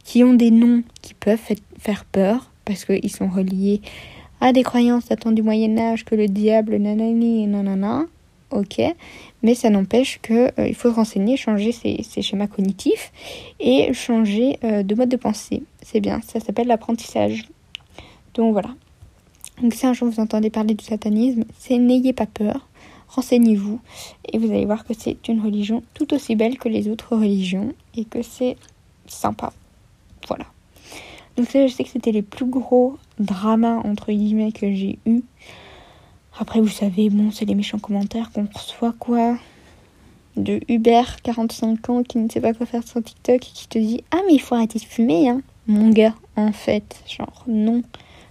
qui 0.04 0.24
ont 0.24 0.34
des 0.34 0.50
noms 0.50 0.82
qui 1.02 1.14
peuvent 1.14 1.38
faire 1.78 2.04
peur 2.06 2.50
parce 2.64 2.84
qu'ils 2.84 3.10
sont 3.10 3.28
reliés 3.28 3.80
à 4.40 4.52
des 4.52 4.62
croyances 4.62 5.06
datant 5.06 5.32
du 5.32 5.42
Moyen 5.42 5.78
Âge 5.78 6.04
que 6.04 6.14
le 6.14 6.26
diable 6.26 6.76
nanani 6.76 7.44
et 7.44 7.46
nanana. 7.46 8.06
Ok, 8.50 8.80
mais 9.42 9.54
ça 9.54 9.70
n'empêche 9.70 10.20
que 10.22 10.50
euh, 10.60 10.72
faut 10.74 10.90
se 10.90 10.94
renseigner, 10.94 11.36
changer 11.36 11.72
ses, 11.72 12.22
schémas 12.22 12.46
cognitifs 12.46 13.12
et 13.58 13.92
changer 13.92 14.58
euh, 14.64 14.82
de 14.82 14.94
mode 14.94 15.08
de 15.08 15.16
pensée. 15.16 15.62
C'est 15.82 16.00
bien, 16.00 16.20
ça 16.22 16.40
s'appelle 16.40 16.66
l'apprentissage. 16.66 17.48
Donc 18.34 18.52
voilà. 18.52 18.70
Donc 19.62 19.74
si 19.74 19.86
un 19.86 19.92
jour 19.92 20.08
vous 20.08 20.20
entendez 20.20 20.50
parler 20.50 20.74
du 20.74 20.84
satanisme, 20.84 21.44
c'est 21.58 21.78
n'ayez 21.78 22.12
pas 22.12 22.26
peur, 22.26 22.66
renseignez-vous 23.08 23.80
et 24.32 24.38
vous 24.38 24.50
allez 24.50 24.64
voir 24.64 24.84
que 24.84 24.94
c'est 24.98 25.28
une 25.28 25.40
religion 25.40 25.82
tout 25.94 26.14
aussi 26.14 26.36
belle 26.36 26.58
que 26.58 26.68
les 26.68 26.88
autres 26.88 27.16
religions 27.16 27.72
et 27.96 28.04
que 28.04 28.22
c'est 28.22 28.56
sympa. 29.06 29.52
Voilà. 30.28 30.46
Donc 31.36 31.48
ça, 31.48 31.66
je 31.66 31.72
sais 31.72 31.84
que 31.84 31.90
c'était 31.90 32.12
les 32.12 32.22
plus 32.22 32.46
gros 32.46 32.96
dramas 33.18 33.80
entre 33.84 34.12
guillemets 34.12 34.52
que 34.52 34.72
j'ai 34.72 34.98
eu. 35.06 35.22
Après, 36.40 36.58
vous 36.58 36.68
savez, 36.68 37.10
bon, 37.10 37.30
c'est 37.30 37.44
les 37.44 37.54
méchants 37.54 37.78
commentaires 37.78 38.32
qu'on 38.32 38.48
reçoit 38.52 38.94
quoi 38.98 39.36
de 40.38 40.60
Hubert, 40.68 41.20
45 41.20 41.90
ans, 41.90 42.02
qui 42.02 42.16
ne 42.16 42.30
sait 42.30 42.40
pas 42.40 42.54
quoi 42.54 42.64
faire 42.64 42.82
sur 42.82 43.02
TikTok 43.02 43.34
et 43.34 43.38
qui 43.38 43.68
te 43.68 43.78
dit 43.78 44.02
Ah, 44.10 44.20
mais 44.26 44.32
il 44.32 44.40
faut 44.40 44.54
arrêter 44.54 44.78
de 44.78 44.84
fumer, 44.84 45.28
hein, 45.28 45.42
mon 45.66 45.90
gars, 45.90 46.14
en 46.36 46.52
fait. 46.52 47.04
Genre, 47.06 47.44
non 47.46 47.82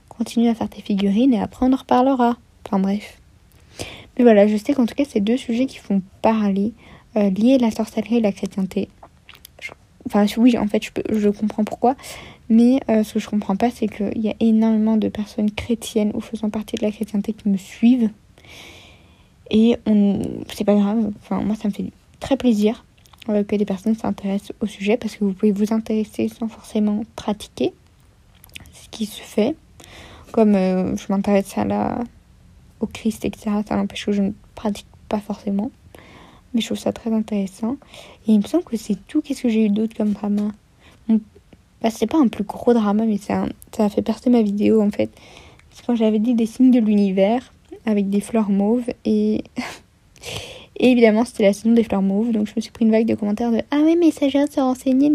continue 0.07 0.49
à 0.49 0.55
faire 0.55 0.69
tes 0.69 0.81
figurines 0.81 1.35
et 1.35 1.39
après 1.39 1.67
on 1.67 1.71
en 1.71 1.77
reparlera. 1.77 2.35
Enfin 2.65 2.79
bref. 2.79 3.19
Mais 4.17 4.23
voilà, 4.23 4.47
je 4.47 4.57
sais 4.57 4.73
qu'en 4.73 4.87
tout 4.87 4.95
cas, 4.95 5.05
c'est 5.07 5.21
deux 5.21 5.37
sujets 5.37 5.67
qui 5.67 5.77
font 5.77 6.01
parler, 6.23 6.73
euh, 7.15 7.29
liés 7.29 7.59
la 7.59 7.69
sorcellerie 7.69 8.17
et 8.17 8.21
la 8.21 8.31
chrétienté. 8.31 8.89
Enfin, 10.05 10.25
oui, 10.37 10.57
en 10.57 10.67
fait, 10.67 10.83
je, 11.09 11.29
comprends 11.29 11.63
pourquoi. 11.63 11.95
Mais 12.49 12.79
euh, 12.89 13.03
ce 13.03 13.15
que 13.15 13.19
je 13.19 13.29
comprends 13.29 13.55
pas, 13.55 13.69
c'est 13.69 13.87
qu'il 13.87 14.21
y 14.21 14.29
a 14.29 14.33
énormément 14.39 14.97
de 14.97 15.07
personnes 15.07 15.51
chrétiennes 15.51 16.11
ou 16.15 16.21
faisant 16.21 16.49
partie 16.49 16.77
de 16.77 16.81
la 16.81 16.91
chrétienté 16.91 17.33
qui 17.33 17.49
me 17.49 17.57
suivent. 17.57 18.09
Et 19.51 19.77
on, 19.85 20.21
c'est 20.53 20.63
pas 20.63 20.75
grave. 20.75 21.11
Enfin, 21.21 21.41
moi, 21.41 21.55
ça 21.55 21.67
me 21.67 21.73
fait 21.73 21.91
très 22.19 22.37
plaisir 22.37 22.85
euh, 23.29 23.43
que 23.43 23.55
des 23.55 23.65
personnes 23.65 23.95
s'intéressent 23.95 24.53
au 24.61 24.65
sujet 24.65 24.97
parce 24.97 25.15
que 25.15 25.23
vous 25.25 25.33
pouvez 25.33 25.51
vous 25.51 25.73
intéresser 25.73 26.27
sans 26.27 26.47
forcément 26.47 27.03
pratiquer 27.15 27.73
ce 28.73 28.89
qui 28.89 29.05
se 29.05 29.21
fait. 29.21 29.55
Comme 30.31 30.55
euh, 30.55 30.95
je 30.95 31.05
m'intéresse 31.09 31.57
à 31.57 31.65
la, 31.65 31.99
au 32.79 32.87
Christ, 32.87 33.25
etc., 33.25 33.57
ça 33.67 33.75
n'empêche 33.75 34.05
que 34.05 34.11
je 34.11 34.21
ne 34.21 34.31
pratique 34.55 34.87
pas 35.07 35.19
forcément. 35.19 35.71
Mais 36.53 36.61
je 36.61 36.65
trouve 36.67 36.79
ça 36.79 36.91
très 36.91 37.11
intéressant. 37.13 37.77
Et 38.27 38.33
il 38.33 38.37
me 38.39 38.43
semble 38.43 38.63
que 38.63 38.77
c'est 38.77 38.97
tout. 39.07 39.21
Qu'est-ce 39.21 39.43
que 39.43 39.49
j'ai 39.49 39.65
eu 39.65 39.69
d'autre 39.69 39.95
comme 39.95 40.11
drama? 40.11 40.51
Bah, 41.81 41.89
C'est 41.89 42.07
pas 42.07 42.17
un 42.17 42.27
plus 42.27 42.43
gros 42.43 42.73
drama, 42.73 43.05
mais 43.05 43.17
ça 43.17 43.45
a 43.77 43.89
fait 43.89 44.01
percer 44.01 44.29
ma 44.29 44.41
vidéo 44.41 44.81
en 44.81 44.91
fait. 44.91 45.09
C'est 45.71 45.85
quand 45.85 45.95
j'avais 45.95 46.19
dit 46.19 46.33
des 46.33 46.45
signes 46.45 46.71
de 46.71 46.79
l'univers 46.79 47.53
avec 47.85 48.09
des 48.09 48.21
fleurs 48.21 48.49
mauves. 48.49 48.89
Et, 49.05 49.43
évidemment, 50.79 51.23
c'était 51.25 51.43
la 51.43 51.53
saison 51.53 51.73
des 51.73 51.83
fleurs 51.83 52.01
mauves. 52.01 52.31
Donc 52.31 52.47
je 52.47 52.53
me 52.55 52.61
suis 52.61 52.71
pris 52.71 52.85
une 52.85 52.91
vague 52.91 53.05
de 53.05 53.15
commentaires 53.15 53.51
de 53.51 53.61
Ah 53.71 53.81
oui, 53.83 53.95
mais 53.99 54.07
il 54.07 54.13
s'agit 54.13 54.43
de 54.43 54.51
se 54.51 54.59
renseigner. 54.59 55.09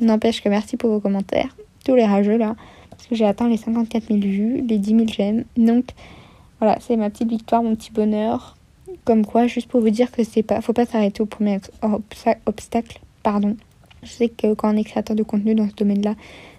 N'empêche 0.00 0.42
que 0.42 0.48
merci 0.48 0.76
pour 0.76 0.90
vos 0.90 1.00
commentaires. 1.00 1.56
Tous 1.84 1.94
les 1.94 2.04
rageux 2.04 2.36
là 2.36 2.56
parce 3.00 3.08
que 3.08 3.14
j'ai 3.14 3.24
atteint 3.24 3.48
les 3.48 3.56
54 3.56 4.08
000 4.08 4.20
vues, 4.20 4.60
les 4.68 4.76
10 4.76 4.90
000 4.90 5.04
j'aime. 5.08 5.44
Donc 5.56 5.86
voilà, 6.58 6.76
c'est 6.80 6.96
ma 6.96 7.08
petite 7.08 7.30
victoire, 7.30 7.62
mon 7.62 7.74
petit 7.74 7.90
bonheur. 7.90 8.58
Comme 9.04 9.24
quoi, 9.24 9.46
juste 9.46 9.68
pour 9.68 9.80
vous 9.80 9.90
dire 9.90 10.10
que 10.10 10.24
c'est 10.24 10.42
pas, 10.42 10.60
faut 10.60 10.72
pas 10.72 10.86
s'arrêter 10.86 11.22
au 11.22 11.26
premier 11.26 11.60
obstacle, 12.46 13.00
pardon. 13.22 13.56
Je 14.02 14.08
sais 14.08 14.28
que 14.28 14.54
quand 14.54 14.74
on 14.74 14.76
est 14.76 14.84
créateur 14.84 15.16
de 15.16 15.22
contenu 15.22 15.54
dans 15.54 15.68
ce 15.68 15.74
domaine-là, 15.74 16.14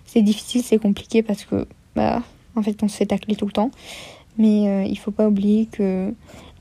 c'est 0.05 0.21
difficile, 0.21 0.63
c'est 0.63 0.79
compliqué 0.79 1.23
parce 1.23 1.45
que, 1.45 1.67
bah, 1.95 2.21
en 2.55 2.61
fait, 2.61 2.81
on 2.83 2.87
se 2.87 2.97
fait 2.97 3.05
tacler 3.05 3.35
tout 3.35 3.45
le 3.45 3.51
temps. 3.51 3.71
Mais 4.37 4.67
euh, 4.67 4.83
il 4.83 4.97
faut 4.97 5.11
pas 5.11 5.27
oublier 5.27 5.67
que 5.67 6.13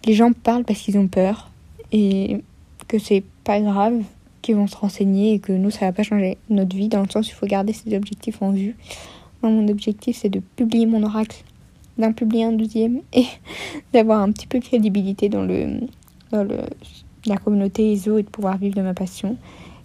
les 0.04 0.14
gens 0.14 0.32
parlent 0.32 0.64
parce 0.64 0.80
qu'ils 0.80 0.98
ont 0.98 1.08
peur 1.08 1.50
et 1.92 2.42
que 2.88 2.98
c'est 2.98 3.24
pas 3.44 3.60
grave, 3.60 4.02
qu'ils 4.42 4.56
vont 4.56 4.66
se 4.66 4.76
renseigner 4.76 5.34
et 5.34 5.38
que 5.38 5.52
nous, 5.52 5.70
ça 5.70 5.86
va 5.86 5.92
pas 5.92 6.02
changer 6.02 6.38
notre 6.48 6.76
vie 6.76 6.88
dans 6.88 7.02
le 7.02 7.08
sens 7.08 7.28
où 7.28 7.30
il 7.30 7.34
faut 7.34 7.46
garder 7.46 7.72
ses 7.72 7.94
objectifs 7.94 8.42
en 8.42 8.50
vue 8.50 8.76
mon 9.48 9.68
objectif, 9.68 10.18
c'est 10.18 10.28
de 10.28 10.40
publier 10.40 10.86
mon 10.86 11.02
oracle, 11.02 11.42
d'en 11.98 12.12
publier 12.12 12.44
un 12.44 12.52
deuxième 12.52 13.00
et 13.12 13.26
d'avoir 13.92 14.20
un 14.20 14.32
petit 14.32 14.46
peu 14.46 14.58
de 14.58 14.64
crédibilité 14.64 15.28
dans, 15.28 15.42
le, 15.42 15.80
dans 16.32 16.44
le, 16.44 16.58
la 17.26 17.36
communauté 17.36 17.92
ESO 17.92 18.18
et 18.18 18.22
de 18.22 18.28
pouvoir 18.28 18.58
vivre 18.58 18.76
de 18.76 18.82
ma 18.82 18.94
passion. 18.94 19.36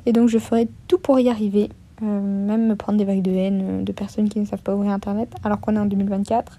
Et 0.06 0.14
donc, 0.14 0.30
je 0.30 0.38
ferai 0.38 0.68
tout 0.88 1.00
pour 1.00 1.20
y 1.20 1.30
arriver, 1.30 1.70
euh, 2.04 2.06
même 2.06 2.68
me 2.68 2.76
prendre 2.76 2.98
des 2.98 3.06
vagues 3.06 3.22
de 3.22 3.32
haine 3.32 3.62
euh, 3.64 3.84
de 3.84 3.92
personnes 3.92 4.30
qui 4.30 4.40
ne 4.40 4.46
savent 4.46 4.62
pas 4.62 4.76
ouvrir 4.76 4.92
Internet 4.92 5.34
alors 5.44 5.60
qu'on 5.60 5.76
est 5.76 5.80
en 5.80 5.86
2024. 5.86 6.58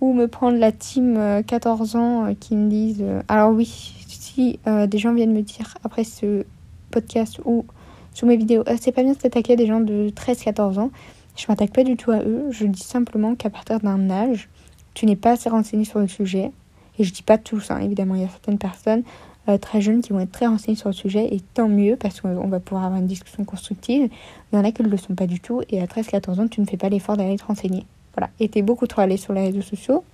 Ou 0.00 0.14
me 0.14 0.28
prendre 0.28 0.56
la 0.56 0.72
team 0.72 1.18
14 1.46 1.94
euh, 1.94 1.98
ans 1.98 2.34
qui 2.38 2.56
me 2.56 2.70
disent 2.70 3.04
Alors, 3.28 3.50
oui, 3.50 3.66
si 4.06 4.58
des 4.64 4.98
gens 4.98 5.12
viennent 5.12 5.34
me 5.34 5.42
dire 5.42 5.74
après 5.84 6.04
ce 6.04 6.46
podcast 6.90 7.38
ou 7.44 7.66
sous 8.14 8.24
mes 8.24 8.38
vidéos, 8.38 8.64
c'est 8.80 8.92
pas 8.92 9.02
bien 9.02 9.12
de 9.12 9.18
s'attaquer 9.18 9.52
à 9.52 9.56
des 9.56 9.66
gens 9.66 9.80
de 9.80 10.10
13-14 10.10 10.78
ans. 10.78 10.90
Je 11.36 11.44
m'attaque 11.48 11.72
pas 11.72 11.84
du 11.84 11.96
tout 11.96 12.10
à 12.10 12.22
eux, 12.22 12.46
je 12.50 12.66
dis 12.66 12.82
simplement 12.82 13.34
qu'à 13.34 13.50
partir 13.50 13.80
d'un 13.80 14.08
âge, 14.10 14.48
tu 14.94 15.06
n'es 15.06 15.16
pas 15.16 15.32
assez 15.32 15.48
renseigné 15.48 15.84
sur 15.84 15.98
le 15.98 16.08
sujet. 16.08 16.52
Et 16.98 17.04
je 17.04 17.12
dis 17.12 17.22
pas 17.22 17.38
tous, 17.38 17.70
hein, 17.70 17.78
évidemment, 17.78 18.14
il 18.14 18.22
y 18.22 18.24
a 18.24 18.28
certaines 18.28 18.58
personnes 18.58 19.02
euh, 19.48 19.56
très 19.56 19.80
jeunes 19.80 20.02
qui 20.02 20.12
vont 20.12 20.20
être 20.20 20.32
très 20.32 20.46
renseignés 20.46 20.76
sur 20.76 20.88
le 20.88 20.94
sujet 20.94 21.34
et 21.34 21.40
tant 21.54 21.68
mieux 21.68 21.96
parce 21.96 22.20
qu'on 22.20 22.48
va 22.48 22.60
pouvoir 22.60 22.84
avoir 22.84 23.00
une 23.00 23.06
discussion 23.06 23.44
constructive. 23.44 24.10
Il 24.52 24.56
y 24.56 24.58
en 24.58 24.64
a 24.64 24.72
qui 24.72 24.82
ne 24.82 24.88
le 24.88 24.96
sont 24.96 25.14
pas 25.14 25.26
du 25.26 25.40
tout 25.40 25.62
et 25.70 25.80
à 25.80 25.86
13-14 25.86 26.40
ans, 26.40 26.48
tu 26.48 26.60
ne 26.60 26.66
fais 26.66 26.76
pas 26.76 26.88
l'effort 26.88 27.16
d'aller 27.16 27.36
te 27.36 27.44
renseigner. 27.44 27.86
Voilà, 28.14 28.30
et 28.38 28.48
tu 28.48 28.58
es 28.58 28.62
beaucoup 28.62 28.86
trop 28.86 29.00
allé 29.00 29.16
sur 29.16 29.32
les 29.32 29.46
réseaux 29.46 29.62
sociaux. 29.62 30.04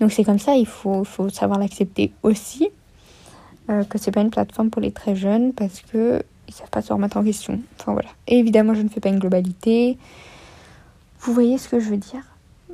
Donc 0.00 0.12
c'est 0.12 0.24
comme 0.24 0.38
ça, 0.38 0.56
il 0.56 0.66
faut, 0.66 1.04
faut 1.04 1.30
savoir 1.30 1.58
l'accepter 1.58 2.12
aussi. 2.22 2.68
Euh, 3.70 3.84
que 3.84 3.96
c'est 3.96 4.10
pas 4.10 4.20
une 4.20 4.30
plateforme 4.30 4.70
pour 4.70 4.82
les 4.82 4.90
très 4.90 5.14
jeunes 5.14 5.52
parce 5.52 5.80
que 5.82 6.22
ils 6.48 6.52
savent 6.52 6.70
pas 6.70 6.82
se 6.82 6.92
remettre 6.92 7.16
en 7.16 7.24
question. 7.24 7.60
Enfin 7.78 7.92
voilà. 7.92 8.08
Et 8.26 8.38
évidemment, 8.38 8.74
je 8.74 8.82
ne 8.82 8.88
fais 8.88 9.00
pas 9.00 9.08
une 9.08 9.20
globalité. 9.20 9.96
Vous 11.20 11.32
voyez 11.32 11.56
ce 11.58 11.68
que 11.68 11.78
je 11.78 11.88
veux 11.88 11.96
dire? 11.96 12.22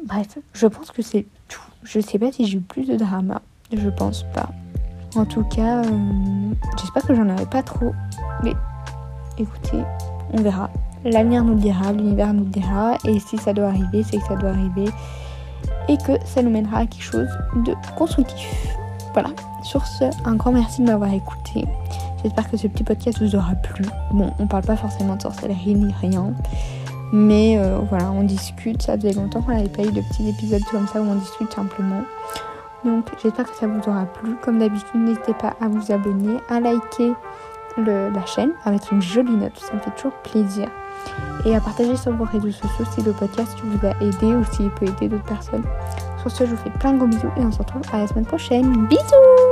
Bref, 0.07 0.39
je 0.53 0.67
pense 0.67 0.91
que 0.91 1.03
c'est 1.03 1.27
tout. 1.49 1.61
Je 1.83 2.01
sais 2.01 2.19
pas 2.19 2.33
si 2.33 2.47
j'ai 2.47 2.59
eu 2.59 2.61
plus 2.61 2.87
de 2.87 2.97
drama. 2.97 3.43
Je 3.73 3.89
pense 3.89 4.25
pas. 4.35 4.51
En 5.17 5.25
tout 5.25 5.45
cas, 5.45 5.83
euh, 5.85 6.53
j'espère 6.79 7.03
que 7.03 7.15
j'en 7.15 7.29
avais 7.29 7.47
pas 7.47 7.63
trop. 7.63 7.93
Mais 8.43 8.55
écoutez, 9.39 9.83
on 10.33 10.43
verra. 10.43 10.71
L'avenir 11.05 11.45
nous 11.45 11.55
le 11.55 11.61
dira, 11.61 11.93
l'univers 11.93 12.33
nous 12.33 12.45
le 12.45 12.51
dira. 12.51 12.97
Et 13.05 13.19
si 13.19 13.39
ça 13.39 13.53
doit 13.53 13.69
arriver, 13.69 14.03
c'est 14.03 14.19
que 14.19 14.27
ça 14.27 14.37
doit 14.37 14.51
arriver. 14.51 14.91
Et 15.89 15.97
que 15.97 16.13
ça 16.25 16.43
nous 16.43 16.51
mènera 16.51 16.79
à 16.79 16.87
quelque 16.87 17.03
chose 17.03 17.29
de 17.57 17.75
constructif. 17.97 18.77
Voilà. 19.13 19.31
Sur 19.63 19.87
ce, 19.87 20.05
un 20.25 20.37
grand 20.37 20.53
merci 20.53 20.83
de 20.83 20.87
m'avoir 20.87 21.13
écouté. 21.13 21.67
J'espère 22.23 22.51
que 22.51 22.57
ce 22.57 22.67
petit 22.67 22.85
podcast 22.85 23.21
vous 23.23 23.37
aura 23.37 23.55
plu. 23.55 23.85
Bon, 24.13 24.33
on 24.39 24.47
parle 24.47 24.65
pas 24.65 24.77
forcément 24.77 25.17
de 25.17 25.23
sorcellerie 25.23 25.75
ni 25.75 25.93
rien. 26.01 26.33
Mais 27.13 27.57
euh, 27.59 27.79
voilà, 27.89 28.11
on 28.13 28.23
discute. 28.23 28.83
Ça 28.83 28.97
faisait 28.97 29.13
longtemps 29.13 29.43
qu'on 29.43 29.53
n'avait 29.53 29.69
pas 29.69 29.83
eu 29.83 29.93
de 29.93 30.01
petits 30.01 30.29
épisodes 30.29 30.63
comme 30.71 30.87
ça 30.87 31.01
où 31.01 31.05
on 31.05 31.15
discute 31.15 31.53
simplement. 31.53 32.03
Donc 32.85 33.07
j'espère 33.23 33.51
que 33.51 33.57
ça 33.57 33.67
vous 33.67 33.81
aura 33.89 34.07
plu. 34.07 34.37
Comme 34.43 34.59
d'habitude, 34.59 34.95
n'hésitez 34.95 35.35
pas 35.35 35.55
à 35.61 35.69
vous 35.69 35.91
abonner, 35.93 36.37
à 36.49 36.61
liker 36.61 37.13
la 37.87 38.27
chaîne, 38.27 38.53
à 38.65 38.71
mettre 38.71 38.93
une 38.93 39.03
jolie 39.03 39.37
note. 39.37 39.57
Ça 39.59 39.75
me 39.75 39.81
fait 39.81 39.91
toujours 39.93 40.13
plaisir. 40.23 40.69
Et 41.45 41.55
à 41.55 41.61
partager 41.61 41.97
sur 41.97 42.13
vos 42.13 42.25
réseaux 42.25 42.51
sociaux 42.51 42.85
si 42.93 43.03
le 43.03 43.13
podcast 43.13 43.57
vous 43.63 43.87
a 43.87 43.91
aidé 44.03 44.35
ou 44.35 44.45
s'il 44.53 44.71
peut 44.71 44.87
aider 44.87 45.09
d'autres 45.09 45.25
personnes. 45.25 45.65
Sur 46.21 46.31
ce, 46.31 46.45
je 46.45 46.51
vous 46.51 46.63
fais 46.63 46.71
plein 46.71 46.93
de 46.93 46.99
gros 46.99 47.07
bisous 47.07 47.31
et 47.37 47.41
on 47.41 47.53
se 47.53 47.59
retrouve 47.59 47.83
à 47.93 47.99
la 47.99 48.09
semaine 48.09 48.27
prochaine. 48.27 48.87
Bisous 48.87 49.48